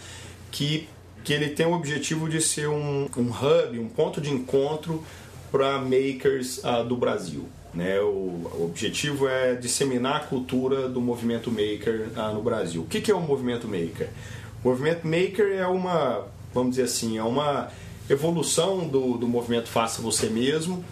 que 0.52 0.88
que 1.24 1.32
ele 1.32 1.50
tem 1.50 1.66
o 1.66 1.72
objetivo 1.72 2.28
de 2.28 2.40
ser 2.40 2.68
um, 2.68 3.08
um 3.16 3.30
hub, 3.30 3.78
um 3.78 3.88
ponto 3.88 4.20
de 4.20 4.30
encontro 4.30 5.04
para 5.50 5.78
makers 5.78 6.58
uh, 6.58 6.85
do 6.85 6.96
Brasil. 6.96 7.46
Né? 7.74 8.00
O, 8.00 8.06
o, 8.06 8.64
objetivo 8.64 9.28
é 9.28 9.54
disseminar 9.54 10.16
a 10.16 10.20
cultura 10.20 10.88
do 10.88 11.00
movimento 11.00 11.50
maker 11.50 12.08
uh, 12.16 12.35
no 12.35 12.42
Brasil. 12.42 12.82
O 12.82 12.87
que, 12.87 13.00
que 13.00 13.11
é 13.11 13.14
o 13.14 13.20
movimento 13.20 13.66
maker? 13.66 14.08
O 14.62 14.68
movimento 14.68 15.06
maker 15.06 15.46
é 15.52 15.66
uma, 15.66 16.26
vamos 16.52 16.70
dizer 16.70 16.85
assim, 16.85 17.18
é 17.18 17.22
uma 17.22 17.70
evolução 18.08 18.87
do, 18.88 19.16
do 19.16 19.26
movimento 19.26 19.68
Faça 19.68 20.02
Você 20.02 20.28
Mesmo, 20.28 20.85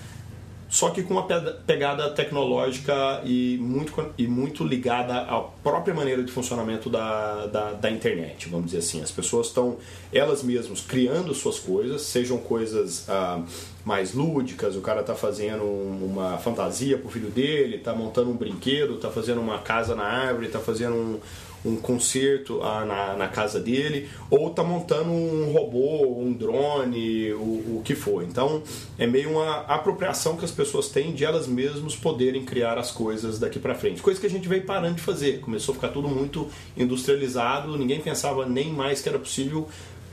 só 0.70 0.90
que 0.90 1.02
com 1.02 1.14
uma 1.14 1.24
pegada 1.66 2.10
tecnológica 2.10 3.20
e 3.24 3.58
muito, 3.60 4.14
e 4.16 4.28
muito 4.28 4.62
ligada 4.62 5.22
à 5.22 5.40
própria 5.40 5.92
maneira 5.92 6.22
de 6.22 6.30
funcionamento 6.30 6.88
da, 6.88 7.46
da, 7.46 7.72
da 7.72 7.90
internet, 7.90 8.48
vamos 8.48 8.66
dizer 8.66 8.78
assim. 8.78 9.02
As 9.02 9.10
pessoas 9.10 9.48
estão, 9.48 9.78
elas 10.12 10.44
mesmas, 10.44 10.80
criando 10.80 11.34
suas 11.34 11.58
coisas, 11.58 12.02
sejam 12.02 12.38
coisas 12.38 13.04
ah, 13.08 13.42
mais 13.84 14.14
lúdicas, 14.14 14.76
o 14.76 14.80
cara 14.80 15.00
está 15.00 15.16
fazendo 15.16 15.64
uma 15.64 16.38
fantasia 16.38 16.96
para 16.96 17.08
o 17.08 17.10
filho 17.10 17.30
dele, 17.30 17.76
está 17.76 17.92
montando 17.92 18.30
um 18.30 18.36
brinquedo, 18.36 18.94
está 18.94 19.10
fazendo 19.10 19.40
uma 19.40 19.58
casa 19.58 19.96
na 19.96 20.04
árvore, 20.04 20.46
está 20.46 20.60
fazendo 20.60 20.94
um, 20.94 21.20
um 21.64 21.76
concerto 21.76 22.58
na, 22.58 23.14
na, 23.16 23.28
casa 23.28 23.60
dele, 23.60 24.08
ou 24.30 24.48
está 24.48 24.62
montando 24.62 25.10
um 25.10 25.52
robô, 25.52 26.18
um 26.18 26.32
drone, 26.32 27.32
o, 27.32 27.78
o 27.78 27.82
que 27.84 27.94
for. 27.94 28.22
Então 28.22 28.62
é 28.98 29.06
meio 29.06 29.30
uma 29.30 29.60
apropriação 29.60 30.36
que 30.36 30.44
as 30.44 30.50
pessoas 30.50 30.88
têm 30.88 31.12
de 31.12 31.24
elas 31.24 31.46
mesmas 31.46 31.94
poderem 31.94 32.44
criar 32.44 32.78
as 32.78 32.90
coisas 32.90 33.38
daqui 33.38 33.58
para 33.58 33.74
frente. 33.74 34.00
Coisa 34.00 34.18
que 34.18 34.26
a 34.26 34.30
gente 34.30 34.48
veio 34.48 34.64
parando 34.64 34.96
de 34.96 35.02
fazer. 35.02 35.40
Começou 35.40 35.72
a 35.72 35.76
ficar 35.76 35.88
tudo 35.88 36.08
muito 36.08 36.48
industrializado, 36.76 37.76
ninguém 37.76 38.00
pensava 38.00 38.46
nem 38.46 38.72
mais 38.72 39.00
que 39.00 39.08
era 39.08 39.18
possível 39.18 39.68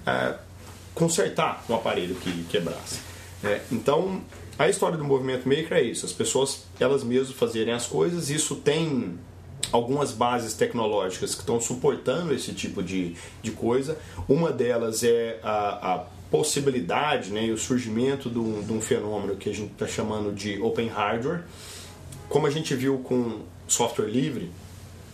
é, 0.06 0.36
consertar 0.94 1.64
um 1.70 1.76
aparelho 1.76 2.16
que 2.16 2.44
quebrasse. 2.46 3.00
É, 3.44 3.62
então 3.72 4.22
a 4.58 4.68
história 4.68 4.98
do 4.98 5.04
movimento 5.04 5.48
maker 5.48 5.74
é 5.74 5.84
isso, 5.84 6.06
as 6.06 6.12
pessoas 6.12 6.66
elas 6.80 7.04
mesmas 7.04 7.38
fazerem 7.38 7.74
as 7.74 7.86
coisas, 7.86 8.32
isso 8.32 8.56
tem 8.56 9.18
algumas 9.72 10.12
bases 10.12 10.54
tecnológicas 10.54 11.34
que 11.34 11.42
estão 11.42 11.60
suportando 11.60 12.34
esse 12.34 12.54
tipo 12.54 12.82
de, 12.82 13.16
de 13.42 13.52
coisa. 13.52 13.98
Uma 14.28 14.52
delas 14.52 15.04
é 15.04 15.40
a, 15.44 15.94
a 15.94 15.98
possibilidade 16.30 17.32
né, 17.32 17.46
e 17.46 17.52
o 17.52 17.58
surgimento 17.58 18.30
de 18.30 18.40
um, 18.40 18.62
de 18.62 18.74
um 18.74 18.82
fenômeno 18.82 19.36
que 19.36 19.50
a 19.50 19.54
gente 19.54 19.72
está 19.72 19.88
chamando 19.88 20.34
de 20.34 20.62
Open 20.62 20.88
Hardware. 20.88 21.44
Como 22.30 22.46
a 22.46 22.50
gente 22.50 22.76
viu 22.76 23.00
com 23.00 23.42
software 23.68 24.08
livre 24.08 24.52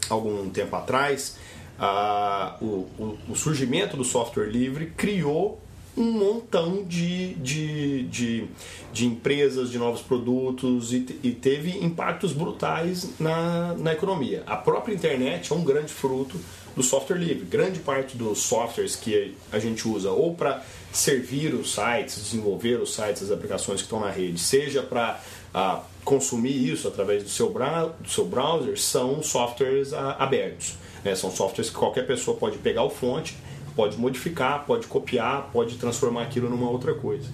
algum 0.09 0.49
tempo 0.49 0.75
atrás, 0.75 1.37
a, 1.79 2.57
o, 2.61 2.87
o, 2.97 3.17
o 3.29 3.35
surgimento 3.35 3.95
do 3.95 4.03
software 4.03 4.47
livre 4.47 4.87
criou 4.97 5.62
um 5.95 6.11
montão 6.11 6.83
de, 6.83 7.35
de, 7.35 8.03
de, 8.03 8.47
de, 8.91 9.05
empresas, 9.05 9.69
de 9.69 9.77
novos 9.77 10.01
produtos 10.01 10.91
e, 10.91 11.05
e, 11.21 11.31
teve 11.31 11.77
impactos 11.83 12.33
brutais 12.33 13.09
na, 13.19 13.75
na 13.75 13.93
economia. 13.93 14.43
A 14.45 14.55
própria 14.55 14.93
internet 14.93 15.51
é 15.51 15.55
um 15.55 15.63
grande 15.63 15.93
fruto 15.93 16.39
do 16.75 16.81
software 16.81 17.17
livre. 17.17 17.45
Grande 17.45 17.79
parte 17.79 18.17
dos 18.17 18.39
softwares 18.39 18.95
que 18.95 19.35
a 19.51 19.59
gente 19.59 19.87
usa 19.87 20.09
ou 20.11 20.33
para 20.33 20.63
servir 20.91 21.53
os 21.53 21.73
sites, 21.73 22.15
desenvolver 22.15 22.81
os 22.81 22.93
sites, 22.93 23.23
as 23.23 23.31
aplicações 23.31 23.77
que 23.77 23.85
estão 23.85 23.99
na 23.99 24.09
rede, 24.09 24.39
seja 24.39 24.81
para 24.81 25.19
ah, 25.53 25.83
consumir 26.03 26.71
isso 26.71 26.87
através 26.87 27.23
do 27.23 27.29
seu, 27.29 27.49
do 27.49 28.09
seu 28.09 28.25
browser, 28.25 28.79
são 28.79 29.21
softwares 29.21 29.93
ah, 29.93 30.15
abertos. 30.19 30.75
Né? 31.03 31.13
São 31.15 31.29
softwares 31.29 31.69
que 31.69 31.75
qualquer 31.75 32.07
pessoa 32.07 32.35
pode 32.35 32.57
pegar 32.57 32.83
o 32.83 32.89
fonte 32.89 33.35
pode 33.75 33.97
modificar, 33.97 34.65
pode 34.65 34.87
copiar, 34.87 35.49
pode 35.51 35.75
transformar 35.75 36.23
aquilo 36.23 36.49
numa 36.49 36.69
outra 36.69 36.93
coisa. 36.93 37.27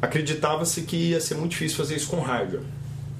Acreditava-se 0.00 0.82
que 0.82 0.96
ia 1.10 1.20
ser 1.20 1.36
muito 1.36 1.52
difícil 1.52 1.76
fazer 1.76 1.96
isso 1.96 2.08
com 2.08 2.20
hardware, 2.20 2.62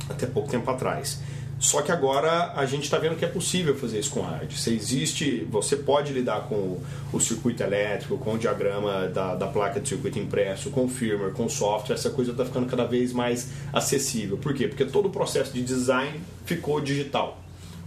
até 0.09 0.27
pouco 0.27 0.49
tempo 0.49 0.69
atrás. 0.71 1.21
Só 1.63 1.81
que 1.81 1.93
agora 1.93 2.53
a 2.57 2.67
gente 2.67 2.83
está 2.83 2.99
vendo 2.99 3.15
que 3.15 3.25
é 3.25 3.29
possível 3.29 3.77
fazer 3.77 4.01
isso 4.01 4.11
com 4.11 4.21
hardware. 4.21 4.53
Se 4.53 4.75
existe, 4.75 5.47
você 5.49 5.77
pode 5.77 6.13
lidar 6.13 6.49
com 6.49 6.81
o 7.13 7.21
circuito 7.21 7.63
elétrico, 7.63 8.19
com 8.19 8.35
o 8.35 8.39
diagrama 8.39 9.07
da, 9.07 9.37
da 9.37 9.47
placa 9.47 9.79
de 9.79 9.89
circuito 9.89 10.19
impresso, 10.19 10.71
com 10.71 10.87
o 10.87 10.89
firmware, 10.89 11.33
com 11.33 11.45
o 11.45 11.51
software, 11.51 11.95
essa 11.95 12.11
coisa 12.11 12.33
está 12.33 12.45
ficando 12.45 12.67
cada 12.67 12.85
vez 12.85 13.13
mais 13.13 13.49
acessível. 13.73 14.37
Por 14.37 14.53
quê? 14.55 14.67
Porque 14.67 14.85
todo 14.85 15.07
o 15.07 15.11
processo 15.11 15.53
de 15.53 15.63
design 15.63 16.21
ficou 16.45 16.81
digital. 16.81 17.42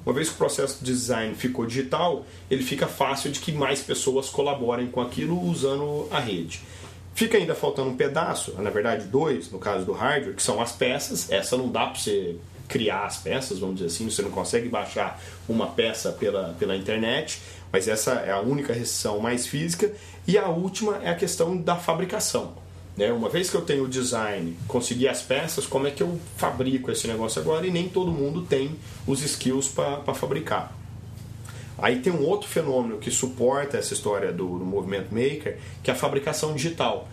Uma 0.06 0.14
vez 0.14 0.30
que 0.30 0.36
o 0.36 0.38
processo 0.38 0.84
de 0.84 0.92
design 0.92 1.34
ficou 1.34 1.66
digital, 1.66 2.26
ele 2.50 2.64
fica 2.64 2.86
fácil 2.86 3.32
de 3.32 3.40
que 3.40 3.52
mais 3.52 3.82
pessoas 3.82 4.30
colaborem 4.30 4.88
com 4.88 5.02
aquilo 5.02 5.42
usando 5.42 6.08
a 6.12 6.20
rede. 6.20 6.62
Fica 7.16 7.38
ainda 7.38 7.56
faltando 7.56 7.90
um 7.90 7.96
pedaço, 7.96 8.54
na 8.62 8.70
verdade 8.70 9.06
dois, 9.08 9.50
no 9.50 9.58
caso 9.58 9.86
do 9.86 9.94
hardware, 9.94 10.36
que 10.36 10.44
são 10.44 10.62
as 10.62 10.74
peças. 10.74 11.32
Essa 11.32 11.58
não 11.58 11.70
dá 11.70 11.88
para 11.88 12.00
você 12.00 12.36
criar 12.68 13.06
as 13.06 13.18
peças, 13.18 13.60
vamos 13.60 13.76
dizer 13.76 13.88
assim, 13.88 14.10
você 14.10 14.22
não 14.22 14.32
consegue 14.32 14.68
baixar 14.68 15.20
uma 15.48 15.68
peça 15.68 16.12
pela, 16.12 16.56
pela 16.60 16.76
internet, 16.76 17.42
mas 17.72 17.88
essa 17.88 18.14
é 18.14 18.32
a 18.32 18.40
única 18.40 18.74
restrição 18.74 19.20
mais 19.20 19.48
física. 19.48 19.92
E 20.28 20.38
a 20.38 20.50
última 20.50 20.98
é 20.98 21.10
a 21.10 21.16
questão 21.16 21.58
da 21.58 21.76
fabricação. 21.76 22.65
Né? 22.98 23.12
Uma 23.12 23.30
vez 23.30 23.50
que 23.50 23.56
eu 23.56 23.62
tenho 23.62 23.84
o 23.84 23.88
design, 23.88 24.56
consegui 24.68 25.08
as 25.08 25.22
peças, 25.22 25.66
como 25.66 25.88
é 25.88 25.92
que 25.92 26.02
eu 26.02 26.20
fabrico 26.38 26.92
esse 26.92 27.08
negócio 27.08 27.42
agora? 27.42 27.68
E 27.68 27.72
nem 27.72 27.90
todo 27.90 28.12
mundo 28.12 28.44
tem 28.44 28.76
os 29.06 29.22
skills 29.22 29.68
para 29.68 30.14
fabricar. 30.14 30.74
Aí 31.78 32.00
tem 32.00 32.14
um 32.14 32.24
outro 32.24 32.48
fenômeno 32.48 32.98
que 32.98 33.12
suporta 33.12 33.78
essa 33.78 33.94
história 33.94 34.32
do, 34.32 34.60
do 34.60 34.66
movimento 34.66 35.14
maker, 35.14 35.58
que 35.84 35.92
é 35.92 35.94
a 35.94 35.98
fabricação 35.98 36.54
digital, 36.54 37.08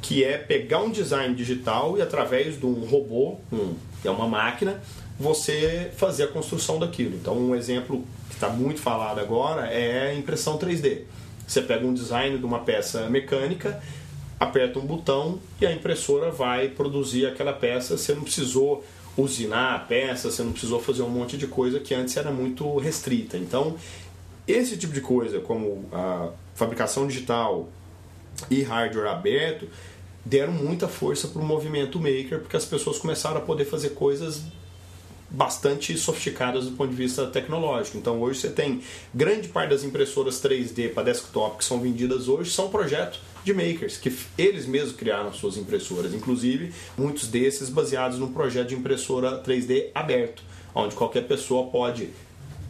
que 0.00 0.24
é 0.24 0.38
pegar 0.38 0.80
um 0.80 0.90
design 0.90 1.34
digital 1.34 1.98
e 1.98 2.02
através 2.02 2.58
de 2.58 2.64
um 2.64 2.84
robô, 2.86 3.36
um, 3.52 3.74
é 4.02 4.10
uma 4.10 4.26
máquina, 4.26 4.80
você 5.18 5.90
fazer 5.96 6.24
a 6.24 6.28
construção 6.28 6.78
daquilo. 6.78 7.16
Então 7.16 7.36
um 7.36 7.54
exemplo 7.54 8.02
que 8.28 8.34
está 8.34 8.48
muito 8.48 8.80
falado 8.80 9.18
agora 9.18 9.66
é 9.66 10.10
a 10.10 10.14
impressão 10.14 10.58
3D. 10.58 11.02
Você 11.46 11.60
pega 11.60 11.86
um 11.86 11.92
design 11.92 12.38
de 12.38 12.44
uma 12.44 12.60
peça 12.60 13.08
mecânica, 13.10 13.80
aperta 14.38 14.78
um 14.78 14.86
botão 14.86 15.38
e 15.60 15.66
a 15.66 15.72
impressora 15.72 16.30
vai 16.30 16.68
produzir 16.68 17.26
aquela 17.26 17.52
peça. 17.52 17.96
Você 17.96 18.14
não 18.14 18.22
precisou 18.22 18.84
usinar 19.16 19.74
a 19.74 19.78
peça, 19.78 20.30
você 20.30 20.42
não 20.42 20.52
precisou 20.52 20.80
fazer 20.80 21.02
um 21.02 21.08
monte 21.08 21.38
de 21.38 21.46
coisa 21.46 21.80
que 21.80 21.94
antes 21.94 22.16
era 22.16 22.30
muito 22.30 22.76
restrita. 22.76 23.36
Então, 23.38 23.76
esse 24.46 24.76
tipo 24.76 24.92
de 24.92 25.00
coisa, 25.00 25.40
como 25.40 25.86
a 25.92 26.30
fabricação 26.54 27.06
digital 27.06 27.68
e 28.50 28.62
hardware 28.62 29.08
aberto, 29.08 29.68
deram 30.24 30.52
muita 30.52 30.86
força 30.86 31.28
para 31.28 31.40
o 31.40 31.44
movimento 31.44 31.98
maker, 31.98 32.40
porque 32.40 32.56
as 32.56 32.64
pessoas 32.64 32.98
começaram 32.98 33.38
a 33.38 33.40
poder 33.40 33.64
fazer 33.64 33.90
coisas 33.90 34.42
bastante 35.28 35.96
sofisticadas 35.98 36.66
do 36.66 36.72
ponto 36.72 36.90
de 36.90 36.96
vista 36.96 37.26
tecnológico. 37.26 37.98
Então 37.98 38.20
hoje 38.20 38.40
você 38.40 38.50
tem 38.50 38.80
grande 39.14 39.48
parte 39.48 39.70
das 39.70 39.84
impressoras 39.84 40.40
3D 40.40 40.92
para 40.92 41.04
desktop 41.04 41.58
que 41.58 41.64
são 41.64 41.80
vendidas 41.80 42.28
hoje 42.28 42.50
são 42.50 42.68
projetos 42.68 43.20
de 43.44 43.52
makers, 43.52 43.96
que 43.96 44.12
eles 44.36 44.66
mesmos 44.66 44.96
criaram 44.96 45.32
suas 45.32 45.56
impressoras, 45.56 46.12
inclusive 46.12 46.72
muitos 46.98 47.28
desses 47.28 47.68
baseados 47.68 48.18
num 48.18 48.32
projeto 48.32 48.68
de 48.68 48.74
impressora 48.74 49.40
3D 49.42 49.90
aberto, 49.94 50.42
onde 50.74 50.96
qualquer 50.96 51.28
pessoa 51.28 51.68
pode 51.70 52.10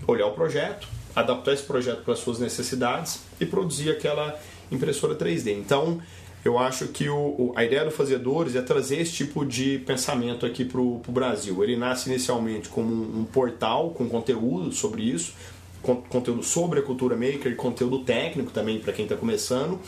olhar 0.07 0.27
o 0.27 0.33
projeto, 0.33 0.87
adaptar 1.15 1.55
esse 1.55 1.63
projeto 1.63 2.05
para 2.05 2.15
suas 2.15 2.39
necessidades 2.39 3.21
e 3.41 3.47
produzir 3.47 3.91
aquela 3.91 4.39
impressora 4.71 5.15
3D. 5.15 5.53
Então, 5.53 6.01
eu 6.47 6.59
acho 6.59 6.87
que 6.89 7.09
o, 7.09 7.53
a 7.57 7.65
ideia 7.65 7.85
do 7.85 7.91
Fazedores 7.91 8.55
é 8.55 8.63
trazer 8.63 9.01
esse 9.01 9.13
tipo 9.13 9.45
de 9.45 9.79
pensamento 9.81 10.47
aqui 10.47 10.65
para 10.65 10.81
o 10.81 11.03
Brasil. 11.09 11.63
Ele 11.65 11.77
nasce 11.77 12.09
inicialmente 12.09 12.69
como 12.69 12.93
um, 12.93 13.21
um 13.21 13.25
portal 13.25 13.91
com 13.91 14.09
conteúdo 14.09 14.71
sobre 14.71 15.03
isso, 15.03 15.35
con 15.83 15.97
conteúdo 15.97 16.45
sobre 16.45 16.79
a 16.79 16.83
cultura 16.83 17.17
maker, 17.17 17.57
conteúdo 17.57 18.05
técnico 18.05 18.53
também 18.53 18.79
para 18.79 18.93
quem 18.93 19.07
está 19.07 19.17
começando. 19.17 19.81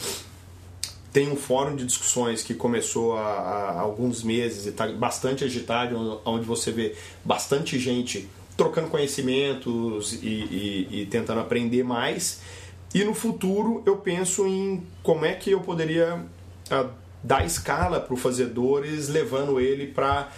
Tem 1.12 1.30
um 1.30 1.36
fórum 1.36 1.76
de 1.76 1.84
discussões 1.84 2.42
que 2.42 2.54
começou 2.54 3.16
há, 3.16 3.22
há 3.22 3.80
alguns 3.80 4.24
meses 4.24 4.66
e 4.66 4.70
está 4.70 4.88
bastante 4.88 5.44
agitado, 5.44 6.20
onde 6.24 6.44
você 6.44 6.72
vê 6.72 6.94
bastante 7.24 7.78
gente 7.78 8.28
trocando 8.56 8.88
conhecimentos 8.88 10.12
e, 10.14 10.26
e, 10.26 10.88
e 10.90 11.06
tentando 11.06 11.38
aprender 11.38 11.84
mais. 11.84 12.40
E 12.92 13.04
no 13.04 13.14
futuro 13.14 13.80
eu 13.86 13.98
penso 13.98 14.44
em 14.44 14.82
como 15.04 15.24
é 15.24 15.34
que 15.34 15.52
eu 15.52 15.60
poderia 15.60 16.26
dar 17.22 17.44
escala 17.44 18.00
para 18.00 18.14
o 18.14 18.16
Fazedores, 18.16 19.08
levando 19.08 19.60
ele 19.60 19.86
para 19.86 20.28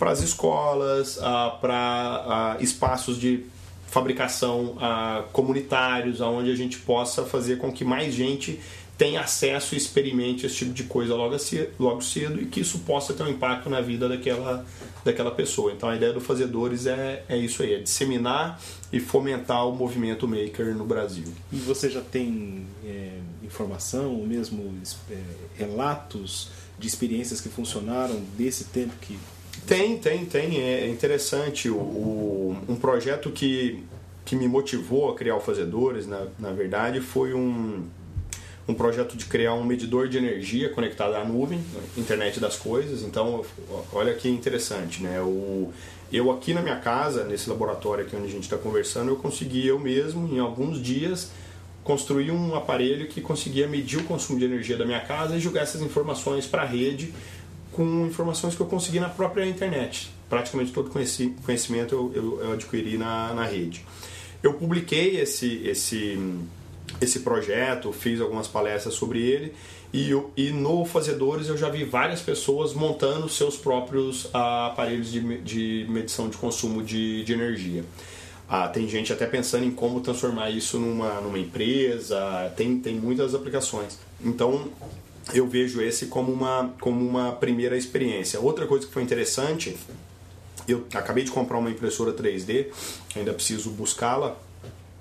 as 0.00 0.20
escolas, 0.20 1.18
para 1.60 2.56
espaços 2.60 3.18
de 3.18 3.44
fabricação 3.86 4.76
comunitários, 5.32 6.20
onde 6.20 6.50
a 6.52 6.56
gente 6.56 6.78
possa 6.78 7.24
fazer 7.24 7.58
com 7.58 7.72
que 7.72 7.84
mais 7.84 8.14
gente 8.14 8.60
tenha 8.98 9.20
acesso 9.20 9.76
e 9.76 9.78
experimente 9.78 10.44
esse 10.44 10.56
tipo 10.56 10.72
de 10.72 10.82
coisa 10.82 11.14
logo 11.14 11.38
cedo, 11.38 11.70
logo 11.78 12.02
cedo 12.02 12.42
e 12.42 12.46
que 12.46 12.60
isso 12.60 12.80
possa 12.80 13.14
ter 13.14 13.22
um 13.22 13.28
impacto 13.28 13.70
na 13.70 13.80
vida 13.80 14.08
daquela, 14.08 14.66
daquela 15.04 15.30
pessoa. 15.30 15.72
Então 15.72 15.88
a 15.88 15.94
ideia 15.94 16.12
do 16.12 16.20
Fazedores 16.20 16.84
é, 16.84 17.24
é 17.28 17.36
isso 17.36 17.62
aí, 17.62 17.74
é 17.74 17.78
disseminar 17.78 18.60
e 18.92 18.98
fomentar 18.98 19.68
o 19.68 19.72
movimento 19.72 20.26
maker 20.26 20.74
no 20.74 20.84
Brasil. 20.84 21.32
E 21.52 21.56
você 21.56 21.88
já 21.88 22.00
tem 22.00 22.66
é, 22.84 23.18
informação, 23.44 24.16
ou 24.16 24.26
mesmo 24.26 24.74
é, 25.08 25.16
relatos 25.56 26.50
de 26.76 26.88
experiências 26.88 27.40
que 27.40 27.48
funcionaram 27.48 28.20
desse 28.36 28.64
tempo 28.64 28.94
que... 29.00 29.16
Tem, 29.64 29.96
tem, 29.98 30.24
tem. 30.24 30.60
É 30.60 30.88
interessante. 30.88 31.68
O, 31.68 31.76
o, 31.76 32.56
um 32.68 32.76
projeto 32.76 33.30
que, 33.30 33.84
que 34.24 34.34
me 34.34 34.48
motivou 34.48 35.10
a 35.10 35.14
criar 35.14 35.36
o 35.36 35.40
Fazedores, 35.40 36.06
na, 36.06 36.26
na 36.38 36.52
verdade, 36.52 37.00
foi 37.00 37.34
um 37.34 37.84
um 38.68 38.74
projeto 38.74 39.16
de 39.16 39.24
criar 39.24 39.54
um 39.54 39.64
medidor 39.64 40.08
de 40.08 40.18
energia 40.18 40.68
conectado 40.68 41.14
à 41.14 41.24
nuvem, 41.24 41.58
internet 41.96 42.38
das 42.38 42.56
coisas. 42.56 43.02
Então, 43.02 43.42
olha 43.92 44.14
que 44.14 44.28
interessante, 44.28 45.02
né? 45.02 45.20
O, 45.22 45.72
eu 46.12 46.30
aqui 46.30 46.52
na 46.52 46.60
minha 46.60 46.76
casa, 46.76 47.24
nesse 47.24 47.48
laboratório 47.48 48.04
aqui 48.04 48.14
onde 48.14 48.26
a 48.26 48.30
gente 48.30 48.42
está 48.42 48.58
conversando, 48.58 49.10
eu 49.10 49.16
consegui 49.16 49.66
eu 49.66 49.78
mesmo, 49.78 50.28
em 50.28 50.38
alguns 50.38 50.82
dias, 50.82 51.30
construir 51.82 52.30
um 52.30 52.54
aparelho 52.54 53.08
que 53.08 53.22
conseguia 53.22 53.66
medir 53.66 54.00
o 54.00 54.04
consumo 54.04 54.38
de 54.38 54.44
energia 54.44 54.76
da 54.76 54.84
minha 54.84 55.00
casa 55.00 55.36
e 55.36 55.40
jogar 55.40 55.62
essas 55.62 55.80
informações 55.80 56.46
para 56.46 56.62
a 56.62 56.66
rede 56.66 57.14
com 57.72 58.06
informações 58.06 58.54
que 58.54 58.60
eu 58.60 58.66
consegui 58.66 59.00
na 59.00 59.08
própria 59.08 59.46
internet. 59.46 60.10
Praticamente 60.28 60.72
todo 60.72 60.90
conhecimento 60.90 61.94
eu, 61.94 62.12
eu, 62.14 62.40
eu 62.42 62.52
adquiri 62.52 62.98
na, 62.98 63.32
na 63.32 63.44
rede. 63.44 63.82
Eu 64.42 64.54
publiquei 64.54 65.20
esse, 65.20 65.62
esse 65.64 66.18
esse 67.00 67.20
projeto, 67.20 67.92
fiz 67.92 68.20
algumas 68.20 68.48
palestras 68.48 68.94
sobre 68.94 69.20
ele 69.20 69.54
e, 69.92 70.10
e 70.36 70.50
no 70.50 70.84
Fazedores 70.84 71.48
eu 71.48 71.56
já 71.56 71.68
vi 71.70 71.84
várias 71.84 72.20
pessoas 72.20 72.74
montando 72.74 73.28
seus 73.28 73.56
próprios 73.56 74.26
uh, 74.26 74.66
aparelhos 74.70 75.10
de, 75.10 75.38
de 75.38 75.86
medição 75.88 76.28
de 76.28 76.36
consumo 76.36 76.82
de, 76.82 77.24
de 77.24 77.32
energia. 77.32 77.84
Uh, 78.48 78.72
tem 78.72 78.88
gente 78.88 79.12
até 79.12 79.26
pensando 79.26 79.64
em 79.64 79.70
como 79.70 80.00
transformar 80.00 80.50
isso 80.50 80.78
numa, 80.78 81.20
numa 81.20 81.38
empresa, 81.38 82.52
tem, 82.56 82.78
tem 82.78 82.96
muitas 82.96 83.34
aplicações. 83.34 83.98
Então 84.22 84.68
eu 85.32 85.46
vejo 85.46 85.80
esse 85.80 86.06
como 86.06 86.32
uma, 86.32 86.74
como 86.80 87.06
uma 87.06 87.32
primeira 87.32 87.76
experiência. 87.76 88.40
Outra 88.40 88.66
coisa 88.66 88.86
que 88.86 88.92
foi 88.92 89.02
interessante, 89.02 89.76
eu 90.66 90.86
acabei 90.92 91.24
de 91.24 91.30
comprar 91.30 91.58
uma 91.58 91.70
impressora 91.70 92.12
3D, 92.12 92.66
ainda 93.16 93.32
preciso 93.32 93.70
buscá-la 93.70 94.36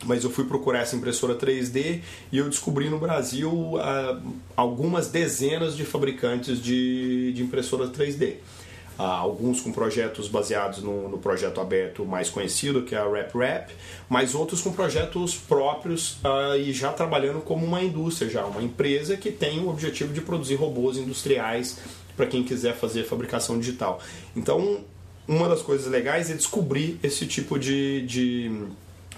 mas 0.05 0.23
eu 0.23 0.29
fui 0.29 0.45
procurar 0.45 0.79
essa 0.79 0.95
impressora 0.95 1.35
3D 1.35 2.01
e 2.31 2.37
eu 2.37 2.49
descobri 2.49 2.89
no 2.89 2.99
Brasil 2.99 3.51
uh, 3.51 4.33
algumas 4.55 5.07
dezenas 5.07 5.75
de 5.75 5.85
fabricantes 5.85 6.61
de, 6.61 7.33
de 7.33 7.43
impressora 7.43 7.87
3D. 7.87 8.33
Uh, 8.33 9.03
ah, 9.03 9.17
alguns 9.17 9.61
com 9.61 9.71
projetos 9.71 10.27
baseados 10.27 10.81
no, 10.81 11.07
no, 11.07 11.19
projeto 11.19 11.61
aberto 11.61 12.03
mais 12.03 12.31
conhecido, 12.31 12.81
que 12.81 12.95
é 12.95 12.97
a 12.97 13.07
RapRap, 13.07 13.69
mas 14.09 14.33
outros 14.33 14.59
com 14.59 14.71
projetos 14.71 15.35
próprios 15.35 16.13
uh, 16.23 16.57
e 16.57 16.73
já 16.73 16.91
trabalhando 16.91 17.41
como 17.41 17.63
uma 17.63 17.83
indústria, 17.83 18.27
já 18.27 18.43
uma 18.43 18.61
empresa 18.61 19.15
que 19.15 19.31
tem 19.31 19.59
o 19.59 19.69
objetivo 19.69 20.13
de 20.13 20.21
produzir 20.21 20.55
robôs 20.55 20.97
industriais 20.97 21.77
para 22.15 22.25
quem 22.25 22.43
quiser 22.43 22.75
fazer 22.75 23.03
fabricação 23.03 23.59
digital. 23.59 23.99
Então, 24.35 24.79
uma 25.27 25.47
das 25.47 25.61
coisas 25.61 25.85
legais 25.85 26.31
é 26.31 26.33
descobrir 26.33 26.99
esse 27.03 27.27
tipo 27.27 27.59
de, 27.59 28.01
de 28.07 28.51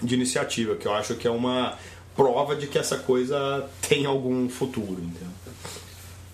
de 0.02 0.14
iniciativa, 0.14 0.74
que 0.76 0.86
eu 0.86 0.94
acho 0.94 1.14
que 1.14 1.26
é 1.26 1.30
uma 1.30 1.76
prova 2.16 2.54
de 2.54 2.66
que 2.66 2.78
essa 2.78 2.98
coisa 2.98 3.68
tem 3.88 4.06
algum 4.06 4.48
futuro. 4.48 5.00
Entendeu? 5.00 5.28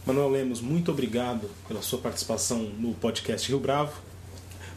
Manuel 0.07 0.31
Lemos, 0.31 0.61
muito 0.61 0.91
obrigado 0.91 1.51
pela 1.67 1.83
sua 1.83 1.99
participação 1.99 2.59
no 2.79 2.95
podcast 2.95 3.49
Rio 3.49 3.59
Bravo. 3.59 3.93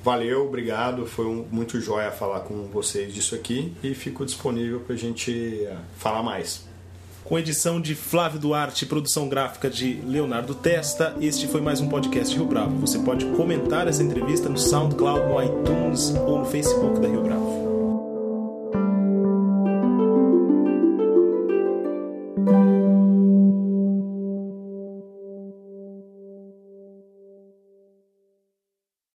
Valeu, 0.04 0.48
obrigado. 0.48 1.06
Foi 1.06 1.26
um, 1.26 1.46
muito 1.52 1.80
jóia 1.80 2.10
falar 2.12 2.42
com 2.42 2.64
vocês 2.68 3.14
disso 3.14 3.36
aqui 3.36 3.74
e 3.84 3.94
fico 3.94 4.26
disponível 4.26 4.80
para 4.80 4.96
a 4.96 4.98
gente 4.98 5.68
uh, 5.70 5.78
falar 5.98 6.24
mais. 6.24 6.68
Com 7.24 7.38
edição 7.38 7.80
de 7.80 7.94
Flávio 7.94 8.40
Duarte 8.40 8.86
e 8.86 8.88
produção 8.88 9.30
gráfica 9.30 9.70
de 9.70 10.02
Leonardo 10.06 10.56
Testa, 10.56 11.16
este 11.22 11.48
foi 11.48 11.62
mais 11.62 11.80
um 11.80 11.88
podcast 11.88 12.36
Rio 12.36 12.46
Bravo. 12.46 12.76
Você 12.80 12.98
pode 13.00 13.26
comentar 13.36 13.88
essa 13.88 14.02
entrevista 14.02 14.50
no 14.50 14.58
SoundCloud, 14.58 15.28
no 15.28 15.44
iTunes 15.44 16.10
ou 16.26 16.40
no 16.40 16.46
Facebook 16.46 17.00
da 17.00 17.08
Rio 17.08 17.22
Bravo. 17.22 17.69